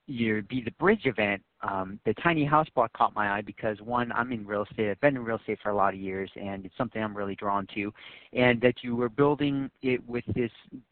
[0.07, 4.12] your Be the Bridge event, um, the tiny house block caught my eye because one,
[4.14, 4.89] I'm in real estate.
[4.89, 7.36] I've been in real estate for a lot of years, and it's something I'm really
[7.36, 7.93] drawn to.
[8.34, 10.51] And that you were building it with this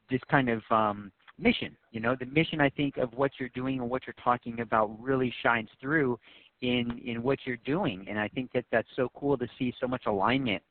[0.09, 1.75] this kind of um, mission.
[1.91, 4.91] You know, the mission I think of what you're doing and what you're talking about
[5.01, 6.19] really shines through
[6.61, 8.05] in in what you're doing.
[8.07, 10.61] And I think that that's so cool to see so much alignment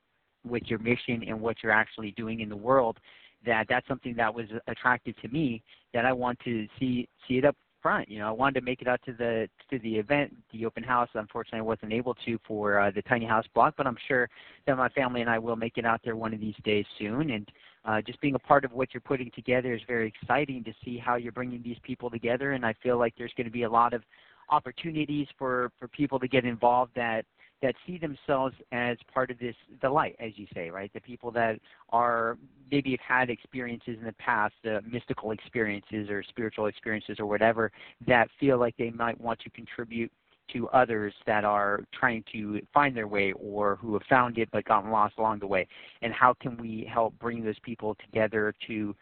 [0.47, 2.99] with your mission and what you're actually doing in the world
[3.47, 5.63] that that's something that was attractive to me
[5.95, 8.09] that I want to see see it up front.
[8.09, 10.83] You know, I wanted to make it out to the to the event, the open
[10.83, 11.09] house.
[11.15, 14.29] Unfortunately, I wasn't able to for uh, the tiny house block, but I'm sure
[14.67, 17.31] that my family and I will make it out there one of these days soon.
[17.31, 17.51] And
[17.85, 20.99] uh, just being a part of what you're putting together is very exciting to see
[20.99, 22.53] how you're bringing these people together.
[22.53, 24.03] And I feel like there's going to be a lot of
[24.51, 27.25] opportunities for for people to get involved that
[27.63, 31.31] that see themselves as part of this the light as you say right the people
[31.31, 31.59] that
[31.91, 32.39] are
[32.71, 37.71] maybe have had experiences in the past uh, mystical experiences or spiritual experiences or whatever
[38.07, 40.11] that feel like they might want to contribute
[40.53, 44.65] to others that are trying to find their way or who have found it but
[44.65, 45.67] gotten lost along the way
[46.03, 48.95] and how can we help bring those people together to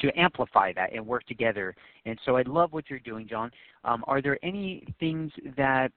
[0.00, 1.74] to amplify that and work together.
[2.06, 3.50] And so I love what you're doing, Jon.
[3.84, 5.90] Um, are there any things that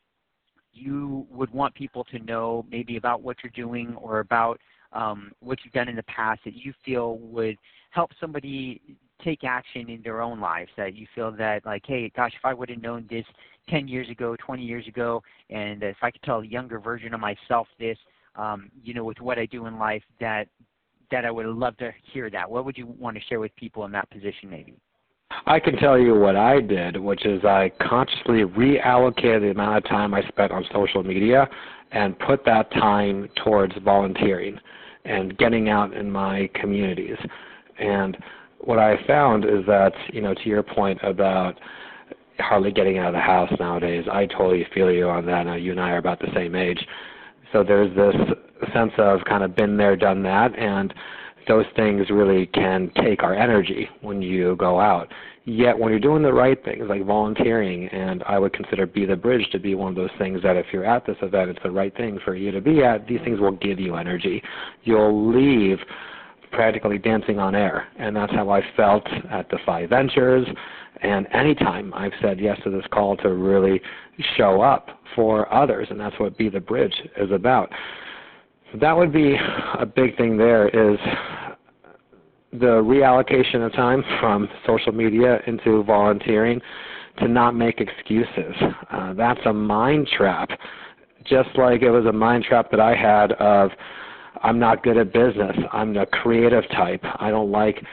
[0.74, 4.59] you would want people to know maybe about what you're doing or about
[4.93, 7.57] um, what you've done in the past that you feel would
[7.91, 8.82] help somebody
[9.24, 12.53] take action in their own lives that you feel that like hey gosh if i
[12.53, 13.26] would have known this
[13.69, 17.19] 10 years ago 20 years ago and if i could tell a younger version of
[17.19, 17.97] myself this
[18.36, 20.47] um, you know with what i do in life that
[21.11, 23.86] that i would love to hear that what would you want to share with people
[23.86, 24.76] in that position maybe
[25.45, 29.89] I can tell you what I did, which is I consciously reallocated the amount of
[29.89, 31.47] time I spent on social media
[31.91, 34.59] and put that time towards volunteering
[35.05, 37.17] and getting out in my communities.
[37.79, 38.17] And
[38.59, 41.59] what I found is that, you know, to your point about
[42.39, 45.45] hardly getting out of the house nowadays, I totally feel you on that.
[45.45, 46.86] Now, you and I are about the same age.
[47.51, 48.15] So there's this
[48.73, 50.93] sense of kind of been there, done that, and
[51.48, 55.12] those things really can take our energy when you go out.
[55.44, 59.16] Yet when you're doing the right things like volunteering, and I would consider Be the
[59.16, 61.72] Bridge to be one of those things that if you're at this event, it's the
[61.72, 64.44] right thing for you to be at, these things will give you energy.
[64.84, 65.80] You'll leave
[66.52, 67.88] practically dancing on air.
[67.98, 70.46] And that's how I felt at the Defy Ventures.
[71.02, 73.82] And anytime I've said yes to this call to really
[74.38, 77.72] show up for others, and that's what Be the Bridge is about.
[78.80, 79.36] That would be
[79.80, 80.97] a big thing there is
[82.53, 86.61] the reallocation of time from social media into volunteering
[87.19, 88.55] to not make excuses.
[88.89, 90.49] Uh, that's a mind trap.
[91.26, 93.72] Just like it was a mind trap that I had of
[94.43, 95.55] I'm not good at business.
[95.72, 97.01] I'm the creative type.
[97.03, 97.84] I don't like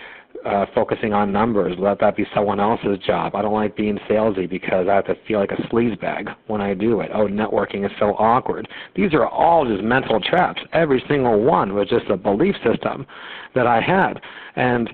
[0.45, 1.75] uh, focusing on numbers.
[1.79, 3.35] Let that be someone else's job.
[3.35, 6.75] I don't like being salesy because I have to feel like a sleazebag when I
[6.75, 7.11] do it.
[7.13, 8.69] Oh, networking is so awkward.
[8.95, 10.61] These are all just mental traps.
[10.73, 13.07] Every single one was just a belief system
[13.55, 14.21] that I had.
[14.57, 14.91] And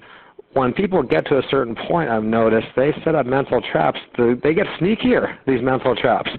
[0.54, 3.98] when people get to a certain point, I've noticed they set up mental traps.
[4.16, 6.30] They get sneakier, these mental traps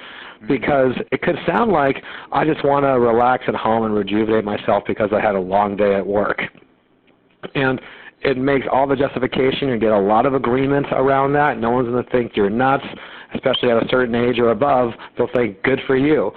[0.47, 4.83] because it could sound like I just want to relax at home and rejuvenate myself
[4.87, 6.41] because I had a long day at work.
[7.53, 7.79] And
[8.21, 11.59] it makes all the justification and get a lot of agreement around that.
[11.59, 12.85] No one's going to think you're nuts,
[13.33, 14.91] especially at a certain age or above.
[15.17, 16.31] They'll think, good for you.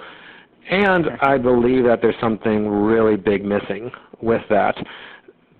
[0.69, 4.75] And I believe that there's something really big missing with that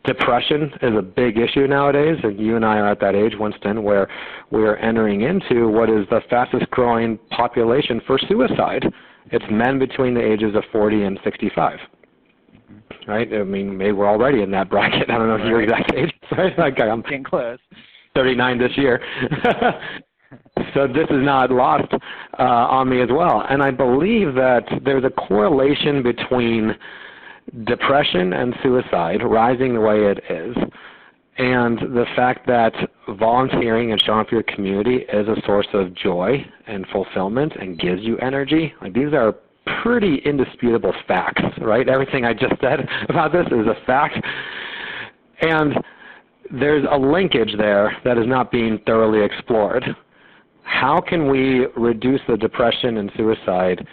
[0.05, 3.83] depression is a big issue nowadays, and you and I are at that age, Winston,
[3.83, 4.07] where
[4.51, 8.85] we are entering into what is the fastest growing population for suicide.
[9.31, 11.79] It's men between the ages of 40 and 65.
[13.09, 13.27] Right?
[13.33, 15.09] I mean, maybe we're already in that bracket.
[15.09, 15.47] I don't know right.
[15.47, 16.13] your exact age.
[16.59, 17.57] Like I'm getting close.
[18.13, 19.01] 39 this year.
[20.75, 21.91] so this is not lost
[22.37, 23.43] uh, on me as well.
[23.49, 26.75] And I believe that there's a correlation between
[27.65, 30.55] depression and suicide rising the way it is,
[31.39, 32.73] and the fact that
[33.17, 37.79] volunteering and showing up for your community is a source of joy and fulfillment and
[37.79, 39.35] gives you energy, like these are
[39.83, 41.87] pretty indisputable facts, right?
[41.87, 44.17] Everything I just said about this is a fact.
[45.41, 45.73] And
[46.51, 49.83] there's a linkage there that is not being thoroughly explored.
[50.63, 53.87] How can we reduce the depression and suicide,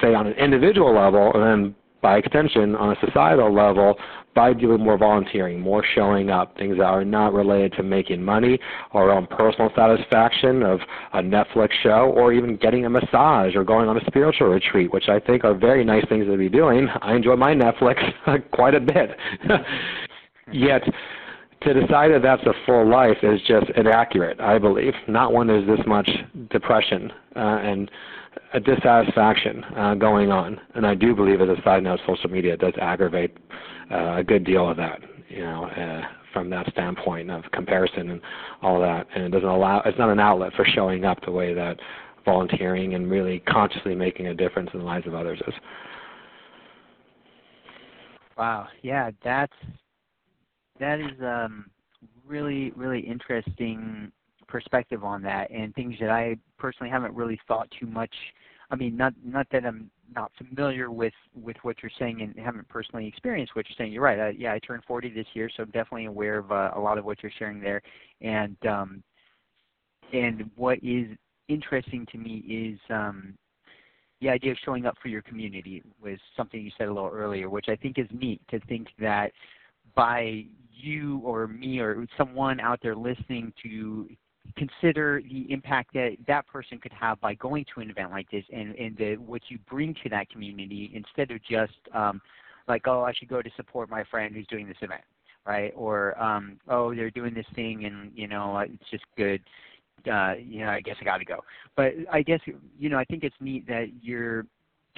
[0.00, 3.96] say on an individual level, and then by extension, on a societal level,
[4.34, 8.58] by doing more volunteering, more showing up, things that are not related to making money,
[8.92, 10.80] our own personal satisfaction of
[11.12, 15.08] a Netflix show, or even getting a massage or going on a spiritual retreat, which
[15.08, 16.88] I think are very nice things to be doing.
[17.02, 18.00] I enjoy my Netflix
[18.52, 19.10] quite a bit.
[20.52, 20.82] Yet,
[21.62, 24.94] to decide that that's a full life is just inaccurate, I believe.
[25.08, 26.08] Not when there's this much
[26.50, 27.90] depression uh, and
[28.54, 30.60] a dissatisfaction uh, going on.
[30.74, 33.36] And I do believe, as a side note, social media does aggravate
[33.90, 35.00] uh, a good deal of that.
[35.28, 36.02] You know, uh,
[36.32, 38.20] from that standpoint of comparison and
[38.60, 39.82] all that, and it doesn't allow.
[39.84, 41.78] It's not an outlet for showing up the way that
[42.24, 45.54] volunteering and really consciously making a difference in the lives of others is.
[48.36, 48.68] Wow.
[48.82, 49.52] Yeah, that's
[50.80, 51.70] that is um,
[52.26, 54.10] really really interesting
[54.48, 58.14] perspective on that and things that I personally haven't really thought too much.
[58.70, 62.68] I mean, not not that I'm not familiar with with what you're saying and haven't
[62.68, 63.92] personally experienced what you're saying.
[63.92, 64.18] You're right.
[64.18, 66.98] I, yeah, I turned 40 this year, so I'm definitely aware of uh, a lot
[66.98, 67.82] of what you're sharing there.
[68.20, 69.02] And um,
[70.12, 71.06] and what is
[71.48, 73.34] interesting to me is um,
[74.20, 77.50] the idea of showing up for your community was something you said a little earlier,
[77.50, 79.32] which I think is neat to think that
[79.94, 84.08] by you or me or someone out there listening to
[84.56, 88.44] consider the impact that that person could have by going to an event like this
[88.52, 92.20] and, and the, what you bring to that community instead of just um,
[92.68, 95.02] like, oh, I should go to support my friend who's doing this event,
[95.46, 95.72] right?
[95.76, 99.40] Or, um, oh, they're doing this thing and, you know, it's just good.
[100.10, 101.44] Uh, you know, I guess I got to go.
[101.76, 102.40] But I guess,
[102.78, 104.46] you know, I think it's neat that you're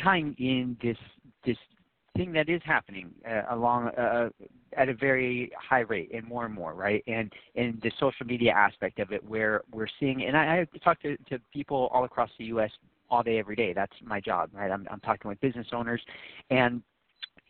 [0.03, 0.97] tying in this
[1.45, 1.59] this
[2.17, 4.29] thing that is happening uh, along uh,
[4.77, 7.03] at a very high rate and more and more, right?
[7.07, 11.01] And and the social media aspect of it, where we're seeing, and I, I talk
[11.03, 12.71] to, to people all across the U.S.
[13.11, 13.73] all day, every day.
[13.73, 14.71] That's my job, right?
[14.71, 16.03] I'm, I'm talking with business owners,
[16.51, 16.83] and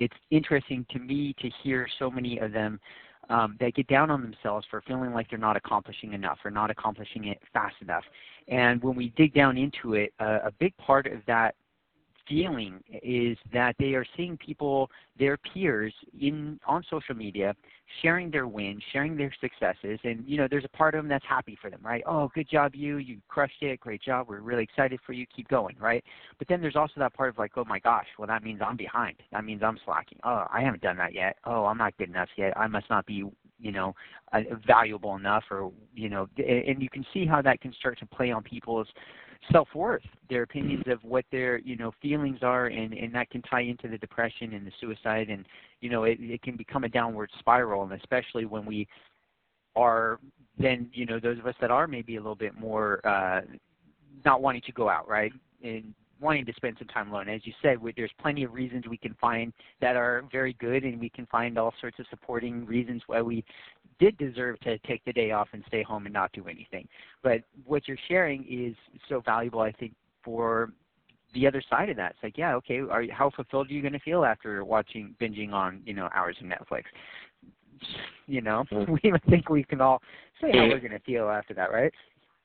[0.00, 2.80] it's interesting to me to hear so many of them
[3.30, 6.70] um, that get down on themselves for feeling like they're not accomplishing enough or not
[6.70, 8.04] accomplishing it fast enough.
[8.48, 11.54] And when we dig down into it, uh, a big part of that
[12.28, 17.54] feeling is that they are seeing people, their peers in on social media,
[18.02, 21.24] sharing their wins, sharing their successes, and you know, there's a part of them that's
[21.28, 22.02] happy for them, right?
[22.06, 22.96] Oh, good job, you!
[22.96, 24.26] You crushed it, great job.
[24.28, 25.26] We're really excited for you.
[25.34, 26.02] Keep going, right?
[26.38, 28.76] But then there's also that part of like, oh my gosh, well that means I'm
[28.76, 29.16] behind.
[29.32, 30.18] That means I'm slacking.
[30.24, 31.36] Oh, I haven't done that yet.
[31.44, 32.56] Oh, I'm not good enough yet.
[32.56, 33.24] I must not be
[33.60, 33.94] you know
[34.32, 38.06] uh, valuable enough or you know and you can see how that can start to
[38.06, 38.88] play on people's
[39.52, 43.42] self worth, their opinions of what their you know feelings are, and and that can
[43.42, 45.46] tie into the depression and the suicide, and
[45.80, 48.86] you know it, it can become a downward spiral, and especially when we
[49.76, 50.18] are
[50.58, 53.40] then you know those of us that are maybe a little bit more uh,
[54.24, 55.32] not wanting to go out, right,
[55.62, 55.94] and
[56.24, 57.28] wanting to spend some time alone.
[57.28, 60.82] As you said, we, there's plenty of reasons we can find that are very good,
[60.82, 63.44] and we can find all sorts of supporting reasons why we
[64.00, 66.88] did deserve to take the day off and stay home and not do anything.
[67.22, 68.74] But what you're sharing is
[69.08, 69.92] so valuable, I think,
[70.24, 70.72] for
[71.34, 72.12] the other side of that.
[72.12, 75.14] It's like, yeah, okay, are you, how fulfilled are you going to feel after watching
[75.20, 76.84] binging on you know hours of Netflix?
[78.26, 78.92] You know, mm-hmm.
[78.92, 80.00] we think we can all
[80.40, 81.92] say how we're going to feel after that, right?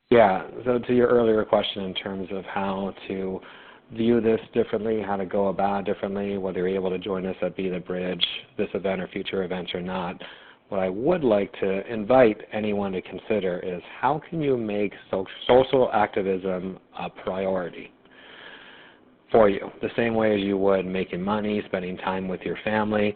[0.09, 0.47] Yeah.
[0.65, 3.39] So to your earlier question in terms of how to
[3.93, 7.35] view this differently, how to go about it differently, whether you're able to join us
[7.41, 8.25] at Be the Bridge,
[8.57, 10.21] this event or future events or not,
[10.69, 14.93] what I would like to invite anyone to consider is how can you make
[15.47, 17.91] social activism a priority
[19.31, 23.15] for you, the same way as you would making money, spending time with your family.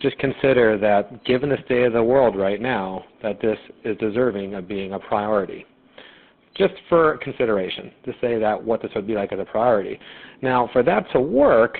[0.00, 4.54] Just consider that given the state of the world right now, that this is deserving
[4.54, 5.64] of being a priority.
[6.56, 9.98] Just for consideration, to say that what this would be like as a priority.
[10.40, 11.78] Now, for that to work,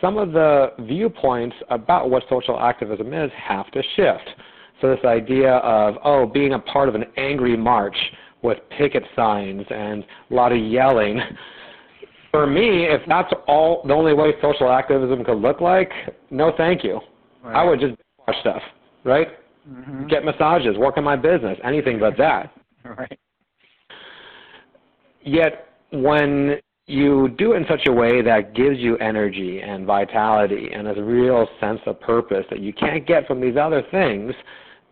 [0.00, 4.28] some of the viewpoints about what social activism is have to shift.
[4.80, 7.96] So this idea of, oh, being a part of an angry march
[8.42, 11.20] with picket signs and a lot of yelling.
[12.30, 15.90] For me, if that's all the only way social activism could look like,
[16.30, 17.00] no thank you.
[17.42, 17.56] Right.
[17.56, 17.94] I would just
[18.26, 18.62] watch stuff,
[19.04, 19.28] right?
[19.68, 20.08] Mm-hmm.
[20.08, 22.52] Get massages, work on my business, anything but that.
[22.84, 23.18] right.
[25.26, 30.70] Yet when you do it in such a way that gives you energy and vitality
[30.72, 34.32] and a real sense of purpose that you can't get from these other things,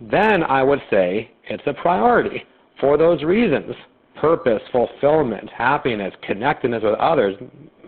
[0.01, 2.43] then I would say it's a priority
[2.81, 3.75] for those reasons
[4.21, 7.37] purpose, fulfillment, happiness, connectedness with others.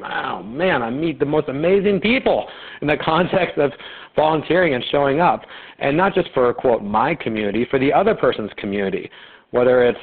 [0.05, 2.47] Oh man, I meet the most amazing people
[2.81, 3.73] in the context of
[4.15, 5.43] volunteering and showing up.
[5.79, 9.11] And not just for, quote, my community, for the other person's community,
[9.51, 9.99] whether it's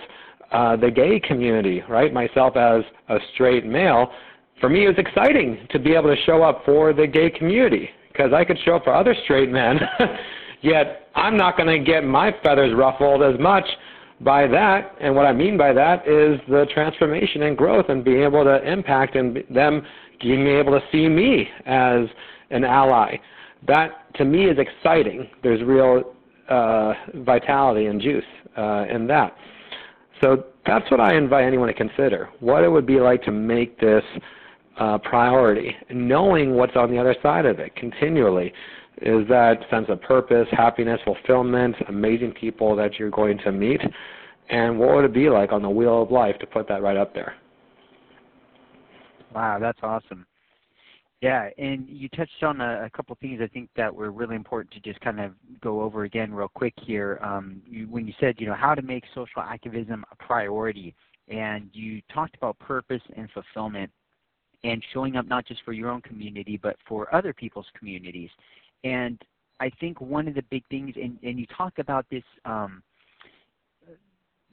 [0.53, 2.13] uh, the gay community, right?
[2.13, 4.11] Myself as a straight male,
[4.61, 7.89] for me it was exciting to be able to show up for the gay community
[8.11, 9.79] because I could show up for other straight men
[10.63, 13.65] Yet I'm not going to get my feathers ruffled as much
[14.21, 14.95] by that.
[15.01, 18.63] And what I mean by that is the transformation and growth and being able to
[18.63, 19.85] impact and them
[20.21, 22.07] being able to see me as
[22.49, 23.17] an ally.
[23.67, 25.29] That to me is exciting.
[25.43, 26.15] There's real
[26.49, 28.23] uh, vitality and juice
[28.57, 29.35] uh, in that.
[30.23, 32.29] So that's what I invite anyone to consider.
[32.39, 34.03] What it would be like to make this
[34.79, 38.53] uh, priority, knowing what's on the other side of it continually
[39.01, 43.81] is that sense of purpose, happiness, fulfillment, amazing people that you're going to meet,
[44.49, 46.95] and what would it be like on the wheel of life to put that right
[46.95, 47.35] up there?
[49.35, 50.25] Wow, that's awesome.
[51.23, 54.73] Yeah, and you touched on a, a couple things I think that were really important
[54.73, 57.17] to just kind of go over again real quick here.
[57.23, 60.93] Um, you, when you said, you know, how to make social activism a priority,
[61.29, 63.89] and you talked about purpose and fulfillment
[64.65, 68.29] and showing up not just for your own community but for other people's communities.
[68.83, 69.17] And
[69.61, 72.83] I think one of the big things, and, and you talked about this, um,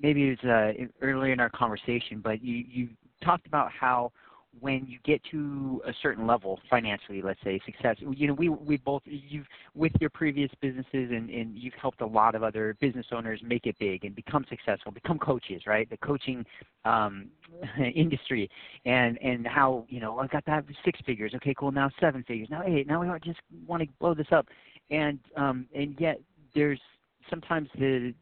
[0.01, 2.89] maybe it was uh, earlier in our conversation, but you, you
[3.25, 4.13] talked about how
[4.59, 8.77] when you get to a certain level financially, let's say success, you know, we we
[8.79, 13.07] both you've with your previous businesses and and you've helped a lot of other business
[13.13, 15.89] owners make it big and become successful, become coaches, right?
[15.89, 16.45] The coaching
[16.85, 17.29] um,
[17.95, 18.51] industry
[18.85, 22.49] and and how you know I got that six figures, okay, cool, now seven figures,
[22.51, 24.47] now eight, now we just want to blow this up,
[24.91, 26.21] and um, and yet
[26.55, 26.81] there's
[27.29, 28.13] sometimes the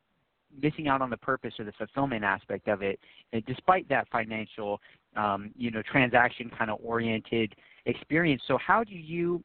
[0.62, 2.98] missing out on the purpose or the fulfillment aspect of it,
[3.46, 4.80] despite that financial
[5.16, 7.54] um, you know, transaction kind of oriented
[7.86, 8.42] experience.
[8.46, 9.42] So how do you,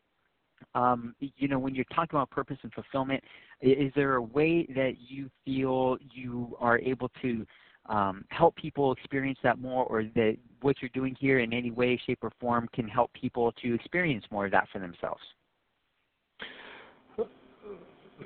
[0.75, 3.23] um, you know, when you're talking about purpose and fulfillment,
[3.61, 7.45] is there a way that you feel you are able to
[7.87, 11.99] um, help people experience that more, or that what you're doing here in any way,
[12.05, 15.21] shape, or form can help people to experience more of that for themselves?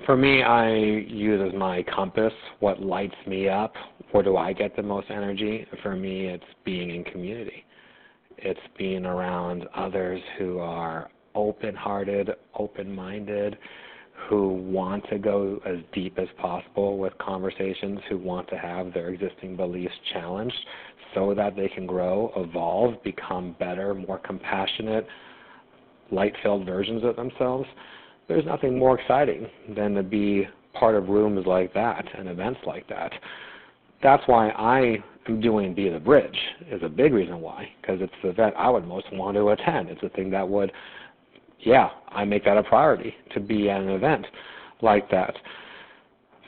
[0.06, 3.74] For me, I use as my compass what lights me up,
[4.12, 5.66] where do I get the most energy?
[5.84, 7.66] For me, it's being in community.
[8.38, 13.58] It's being around others who are open-hearted, open-minded,
[14.30, 19.10] who want to go as deep as possible with conversations, who want to have their
[19.10, 20.56] existing beliefs challenged
[21.14, 25.08] so that they can grow, evolve, become better, more compassionate,
[26.12, 27.68] light filled versions of themselves.
[28.28, 32.88] There's nothing more exciting than to be part of rooms like that and events like
[32.90, 33.12] that.
[34.04, 34.98] That's why I
[35.28, 36.38] am doing Be the Bridge,
[36.70, 39.90] is a big reason why, because it's the event I would most want to attend.
[39.90, 40.72] It's the thing that would
[41.60, 44.26] yeah, I make that a priority to be at an event
[44.82, 45.36] like that.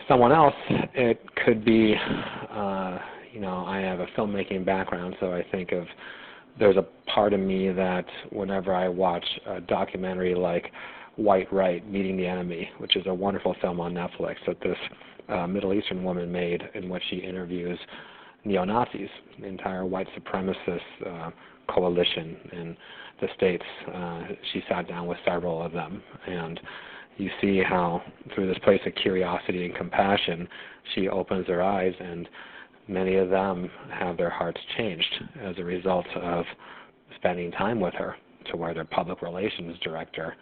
[0.08, 0.54] Someone else,
[0.94, 1.96] it could be,
[2.52, 2.98] uh,
[3.34, 5.86] you know, I have a filmmaking background, so I think of
[6.58, 10.72] there's a part of me that whenever I watch a documentary like
[11.20, 14.78] White Right, Meeting the Enemy, which is a wonderful film on Netflix that this
[15.28, 17.78] uh, Middle Eastern woman made in which she interviews
[18.46, 21.32] neo Nazis, the entire white supremacist uh,
[21.68, 22.78] coalition in
[23.20, 23.66] the states.
[23.94, 26.58] Uh, she sat down with several of them, and
[27.18, 28.02] you see how
[28.34, 30.48] through this place of curiosity and compassion,
[30.96, 32.30] she opens their eyes, and
[32.88, 36.46] many of them have their hearts changed as a result of
[37.18, 38.16] spending time with her.
[38.52, 40.34] To where their public relations director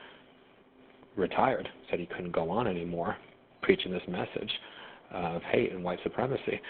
[1.17, 3.17] retired, said he couldn't go on anymore
[3.61, 4.51] preaching this message
[5.11, 6.61] of hate and white supremacy.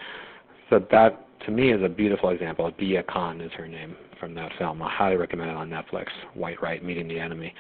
[0.70, 2.72] So that to me is a beautiful example.
[2.72, 4.82] Deeyah Khan is her name from that film.
[4.82, 6.08] I highly recommend it on Netflix.
[6.34, 7.54] White Right Meeting the Enemy.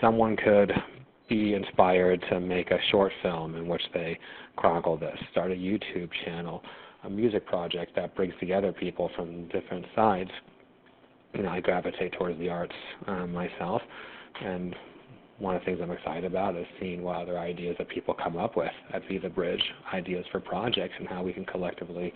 [0.00, 0.72] Someone could
[1.28, 4.18] be inspired to make a short film in which they
[4.56, 6.62] chronicle this, start a YouTube channel,
[7.04, 10.30] a music project that brings together people from different sides.
[11.34, 12.74] You know, I gravitate towards the arts
[13.06, 13.82] uh, myself,
[14.42, 14.74] and
[15.38, 18.36] one of the things I'm excited about is seeing what other ideas that people come
[18.36, 19.62] up with at the Bridge,
[19.92, 22.12] ideas for projects, and how we can collectively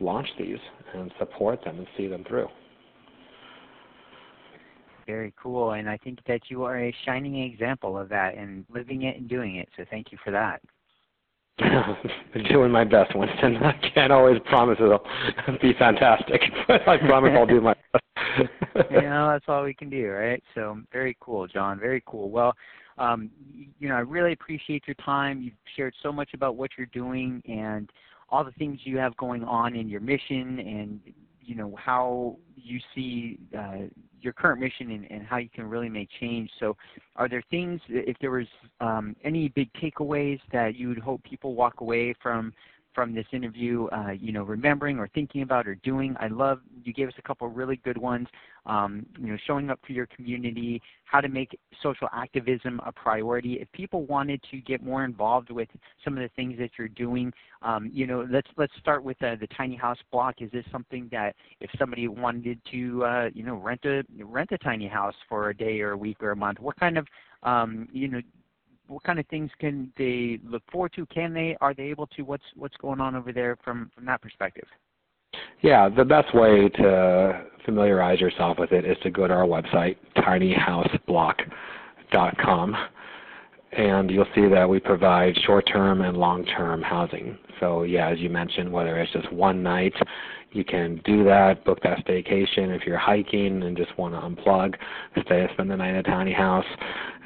[0.00, 0.58] launch these
[0.94, 2.48] and support them and see them through.
[5.06, 9.02] Very cool, and I think that you are a shining example of that and living
[9.02, 9.68] it and doing it.
[9.76, 10.60] So thank you for that.
[11.58, 13.56] I'm doing my best, Winston.
[13.56, 15.02] I can't always promise it'll
[15.62, 18.90] be fantastic, but I promise I'll do my best.
[18.90, 20.42] you know, that's all we can do, right?
[20.54, 21.78] So very cool, Jon.
[21.78, 22.30] Very cool.
[22.30, 22.52] Well,
[22.98, 23.30] um,
[23.78, 25.40] you know, I really appreciate your time.
[25.40, 27.90] You've shared so much about what you're doing and
[28.28, 31.00] all the things you have going on in your mission and
[31.40, 33.86] you know how you see uh,
[34.26, 36.50] your current mission and, and, how you can really make change.
[36.60, 36.76] So,
[37.14, 38.46] are there things, if there was
[38.80, 42.52] um, any big takeaways that you would hope people walk away from
[42.96, 46.16] from this interview, uh, you know, remembering or thinking about or doing.
[46.18, 48.26] I love you gave us a couple really good ones.
[48.64, 53.60] Um, you know, showing up for your community, how to make social activism a priority.
[53.60, 55.68] If people wanted to get more involved with
[56.02, 57.32] some of the things that you're doing,
[57.62, 60.36] um, you know, let's let's start with uh, the tiny house block.
[60.40, 64.58] Is this something that if somebody wanted to, uh, you know, rent a rent a
[64.58, 67.06] tiny house for a day or a week or a month, what kind of
[67.42, 68.20] um, you know,
[68.88, 71.06] what kind of things can they look forward to?
[71.06, 71.56] Can they?
[71.60, 72.22] Are they able to?
[72.22, 74.66] What's what's going on over there from from that perspective?
[75.62, 79.96] Yeah, the best way to familiarize yourself with it is to go to our website,
[80.16, 82.76] tinyhouseblock.com,
[83.76, 87.38] and you'll see that we provide short-term and long-term housing.
[87.60, 89.94] So yeah, as you mentioned, whether it's just one night
[90.52, 94.74] you can do that, book that staycation if you're hiking and just want to unplug,
[95.24, 96.64] stay, spend the night in a tiny house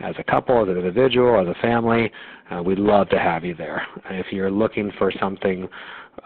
[0.02, 2.10] as a couple, as an individual, as a family.
[2.50, 3.86] Uh, we'd love to have you there.
[4.08, 5.68] And if you're looking for something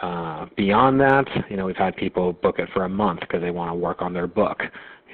[0.00, 3.50] uh, beyond that, you know, we've had people book it for a month because they
[3.50, 4.62] want to work on their book.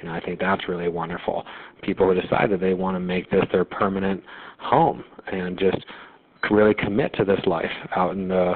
[0.01, 1.45] You know, I think that's really wonderful.
[1.83, 4.23] People who decide that they want to make this their permanent
[4.59, 5.85] home and just
[6.49, 8.55] really commit to this life out in the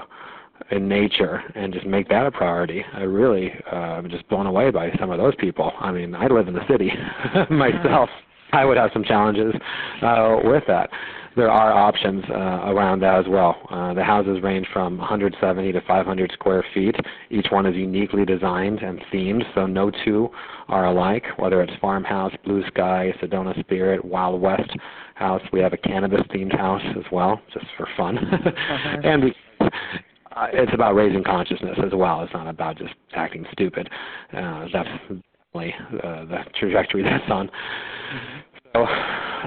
[0.71, 2.83] in nature and just make that a priority.
[2.93, 5.71] I really uh, am just blown away by some of those people.
[5.79, 6.91] I mean, I live in the city
[7.49, 8.09] myself.
[8.51, 9.53] I would have some challenges
[10.01, 10.89] uh, with that.
[11.35, 13.57] There are options uh, around that as well.
[13.69, 16.95] Uh, the houses range from 170 to 500 square feet.
[17.29, 20.29] Each one is uniquely designed and themed, so no two
[20.69, 21.25] are alike.
[21.37, 24.71] Whether it's farmhouse, blue sky, Sedona Spirit, Wild West
[25.15, 28.17] house, we have a cannabis themed house as well, just for fun.
[28.17, 28.97] uh-huh.
[29.03, 29.35] and we
[30.35, 32.21] uh, it's about raising consciousness as well.
[32.21, 33.89] It's not about just acting stupid.
[34.35, 34.89] Uh, that's
[35.53, 35.73] really
[36.03, 37.47] uh, the trajectory that's on.
[37.47, 38.39] Mm-hmm.
[38.73, 38.85] So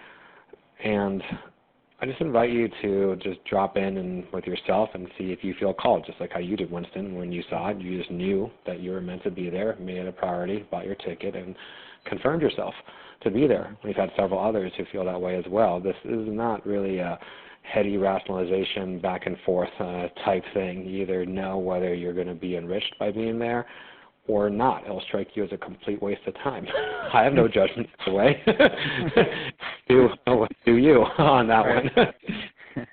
[0.84, 1.22] and
[2.02, 5.54] I just invite you to just drop in and with yourself and see if you
[5.60, 7.16] feel called, just like how you did, Winston.
[7.16, 9.98] When you saw it, you just knew that you were meant to be there, made
[9.98, 11.56] it a priority, bought your ticket, and
[12.06, 12.74] confirmed yourself
[13.22, 13.78] to be there.
[13.84, 15.82] We've had several others who feel that way as well.
[15.82, 17.20] This is not really a
[17.64, 20.86] heady rationalization, back and forth uh, type thing.
[20.86, 23.66] You either know whether you're going to be enriched by being there
[24.28, 24.86] or not.
[24.86, 26.66] It'll strike you as a complete waste of time.
[27.14, 28.42] I have no judgment either way.
[29.90, 30.10] do
[30.66, 32.88] do you on that one?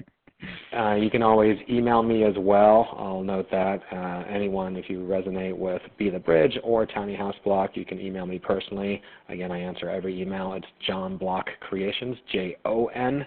[0.78, 2.94] uh, you can always email me as well.
[2.98, 7.36] I'll note that uh, anyone, if you resonate with Be the Bridge or Tiny House
[7.44, 9.02] Block, you can email me personally.
[9.28, 10.54] Again, I answer every email.
[10.54, 13.26] It's Jon Block Creations, J O N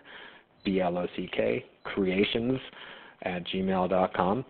[0.64, 2.60] B L O C K Creations
[3.24, 4.46] at gmail.com,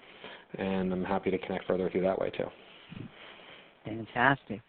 [0.58, 2.46] and I'm happy to connect further with you that way too.
[3.86, 4.62] Fantastic.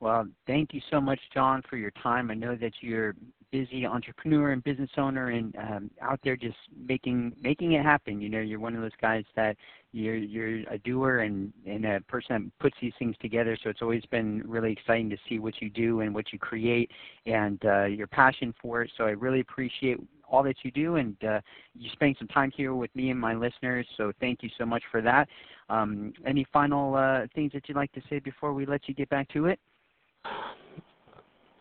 [0.00, 2.30] Well, thank you so much, Jon, for your time.
[2.30, 3.14] I know that you're
[3.54, 6.56] busy entrepreneur and business owner and um, out there just
[6.88, 8.20] making making it happen.
[8.20, 9.56] You know, you're one of those guys that
[9.92, 13.56] you're you're a doer and and a person that puts these things together.
[13.62, 16.90] So it's always been really exciting to see what you do and what you create
[17.26, 18.90] and uh, your passion for it.
[18.96, 19.98] So I really appreciate
[20.28, 21.40] all that you do, and uh,
[21.78, 23.86] you spending some time here with me and my listeners.
[23.96, 25.28] So thank you so much for that.
[25.68, 29.08] Um, any final uh, things that you'd like to say before we let you get
[29.10, 29.60] back to it?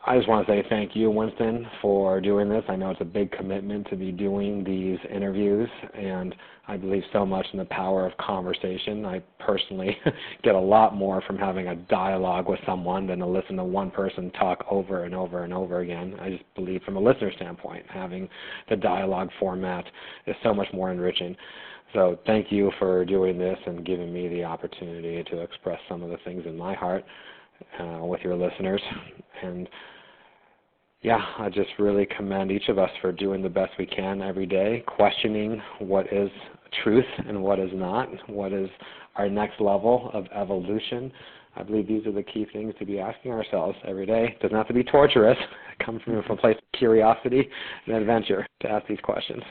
[0.05, 2.65] I just want to say thank you, Winston, for doing this.
[2.67, 6.35] I know it's a big commitment to be doing these interviews, and
[6.67, 9.05] I believe so much in the power of conversation.
[9.05, 9.97] I personally
[10.43, 13.91] get a lot more from having a dialogue with someone than to listen to one
[13.91, 16.15] person talk over and over and over again.
[16.19, 18.27] I just believe, from a listener standpoint, having
[18.69, 19.85] the dialogue format
[20.27, 21.33] is so much more enriching.
[21.93, 26.09] So, thank you for doing this and giving me the opportunity to express some of
[26.09, 27.05] the things in my heart
[27.79, 28.81] uh, with your listeners.
[29.41, 29.69] And
[31.03, 34.45] yeah, I just really commend each of us for doing the best we can every
[34.45, 36.29] day, questioning what is
[36.83, 38.69] truth and what is not, what is
[39.15, 41.11] our next level of evolution.
[41.55, 44.35] I believe these are the key things to be asking ourselves every day.
[44.35, 45.37] It doesn't have to be torturous.
[45.79, 47.49] It comes from a place of curiosity
[47.87, 49.41] and adventure to ask these questions.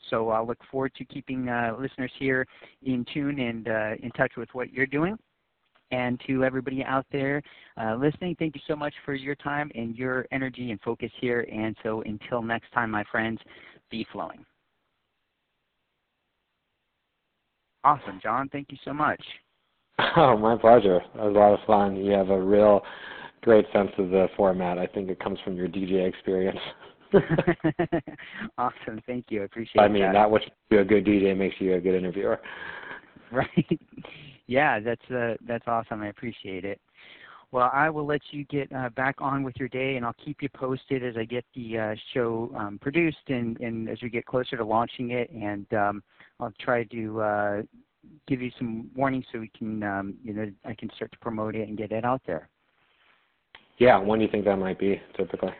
[0.09, 2.45] So I look forward to keeping uh, listeners here
[2.83, 5.17] in tune and uh, in touch with what you're doing.
[5.91, 7.41] And to everybody out there
[7.79, 11.47] uh, listening, thank you so much for your time and your energy and focus here.
[11.51, 13.39] And so until next time, my friends,
[13.91, 14.43] be flowing.
[17.83, 18.49] Awesome, Jon.
[18.49, 19.21] Thank you so much.
[20.15, 21.01] Oh, my pleasure.
[21.15, 21.95] That was a lot of fun.
[21.95, 22.81] You have a real
[23.41, 24.77] great sense of the format.
[24.79, 26.59] I think it comes from your DJ experience.
[28.57, 29.01] awesome.
[29.05, 29.41] Thank you.
[29.41, 29.85] I appreciate it.
[29.85, 30.13] I mean, that.
[30.13, 32.39] that what you a good DJ makes you a good interviewer.
[33.31, 33.79] Right
[34.53, 36.03] yeah, that's uh, that's awesome.
[36.03, 36.79] I appreciate it.
[37.51, 40.41] Well, I will let you get uh, back on with your day, and I'll keep
[40.41, 44.25] you posted as I get the uh, show um, produced and, and as we get
[44.25, 45.29] closer to launching it.
[45.31, 46.03] And um,
[46.39, 47.61] I'll try to uh,
[48.27, 51.55] give you some warnings so we can, um, you know, I can start to promote
[51.55, 52.49] it and get it out there.
[53.77, 55.53] Yeah, when do you think that might be typically?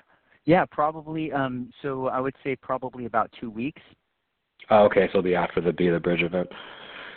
[0.46, 1.32] Yeah, probably.
[1.32, 3.82] Um, so I would say probably about two weeks.
[4.70, 6.50] Oh, okay, so it'll be after the Be the Bridge event.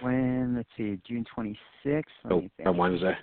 [0.01, 2.03] When let's see, June 26th.
[2.30, 3.16] Oh, on Wednesday.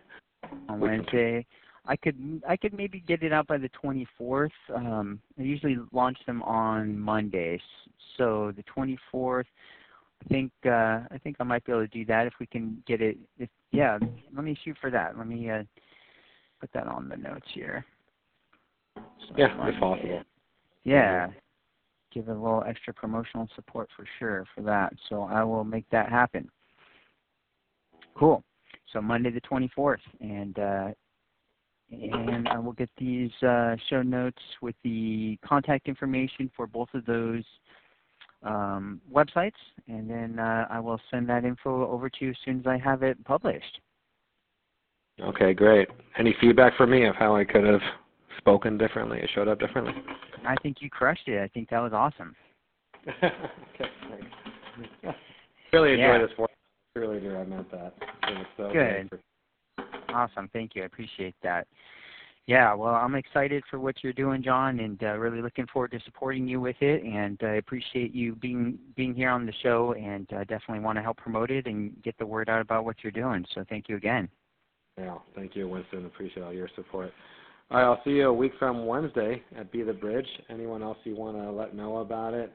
[0.70, 1.46] On Wednesday.
[1.86, 4.50] I could I could maybe get it out by the 24th.
[4.74, 7.60] Um, I usually launch them on Mondays,
[8.18, 9.44] so the 24th.
[10.24, 12.82] I think uh, I think I might be able to do that if we can
[12.88, 13.18] get it.
[13.38, 14.00] If, yeah,
[14.34, 15.18] let me shoot for that.
[15.18, 15.64] Let me uh,
[16.62, 17.86] put that on the notes here.
[18.96, 20.24] So yeah, if possible.
[20.86, 21.28] Yeah,
[22.14, 24.94] give it a little extra promotional support for sure for that.
[25.10, 26.50] So I will make that happen.
[28.16, 28.44] Cool.
[28.92, 30.90] So Monday the 24th, and uh,
[31.92, 37.06] and I will get these uh, show notes with the contact information for both of
[37.06, 37.44] those
[38.44, 39.52] um, websites,
[39.88, 42.78] and then uh, I will send that info over to you as soon as I
[42.78, 43.80] have it published.
[45.22, 45.88] Okay, great.
[46.18, 47.82] Any feedback for me of how I could have
[48.38, 49.94] spoken differently, or showed up differently?
[50.46, 51.42] I think you crushed it.
[51.42, 52.36] I think that was awesome.
[53.08, 55.18] okay, thanks.
[55.72, 56.18] really enjoyed yeah.
[56.20, 56.32] this.
[56.36, 56.50] For-
[56.96, 57.36] really do.
[57.36, 57.94] I meant that.
[58.58, 59.10] So Good.
[60.10, 60.50] Awesome.
[60.54, 60.84] Thank you.
[60.84, 61.68] I appreciate that.
[62.46, 66.00] Yeah, well, I'm excited for what you're doing, Jon, and uh, really looking forward to
[66.02, 67.02] supporting you with it.
[67.04, 71.02] And I appreciate you being being here on the show, and uh, definitely want to
[71.02, 73.46] help promote it and get the word out about what you're doing.
[73.56, 74.28] So thank you again.
[74.98, 76.06] Yeah, thank you, Winston.
[76.06, 77.14] Appreciate all your support.
[77.72, 80.28] All right, I'll see you a week from Wednesday at Be the Bridge.
[80.50, 82.52] Anyone else you want to let know about it?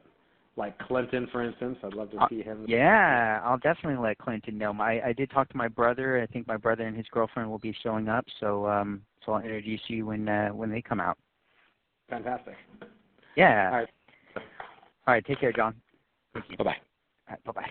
[0.59, 1.79] Like Clinton, for instance.
[1.85, 2.65] I'd love to uh, see him.
[2.67, 4.73] Yeah, I'll definitely let Clinton know.
[4.73, 6.21] My I did talk to my brother.
[6.21, 8.27] I think my brother and his girlfriend will be showing up.
[8.41, 11.17] So um, so I'll introduce you when uh, when they come out.
[12.11, 12.57] Fantastic.
[13.37, 13.69] Yeah.
[13.71, 13.89] All right.
[14.37, 15.25] All right.
[15.25, 15.77] Take care, Jon.
[16.35, 16.77] Bye bye.
[17.31, 17.45] Right.
[17.45, 17.71] Bye bye.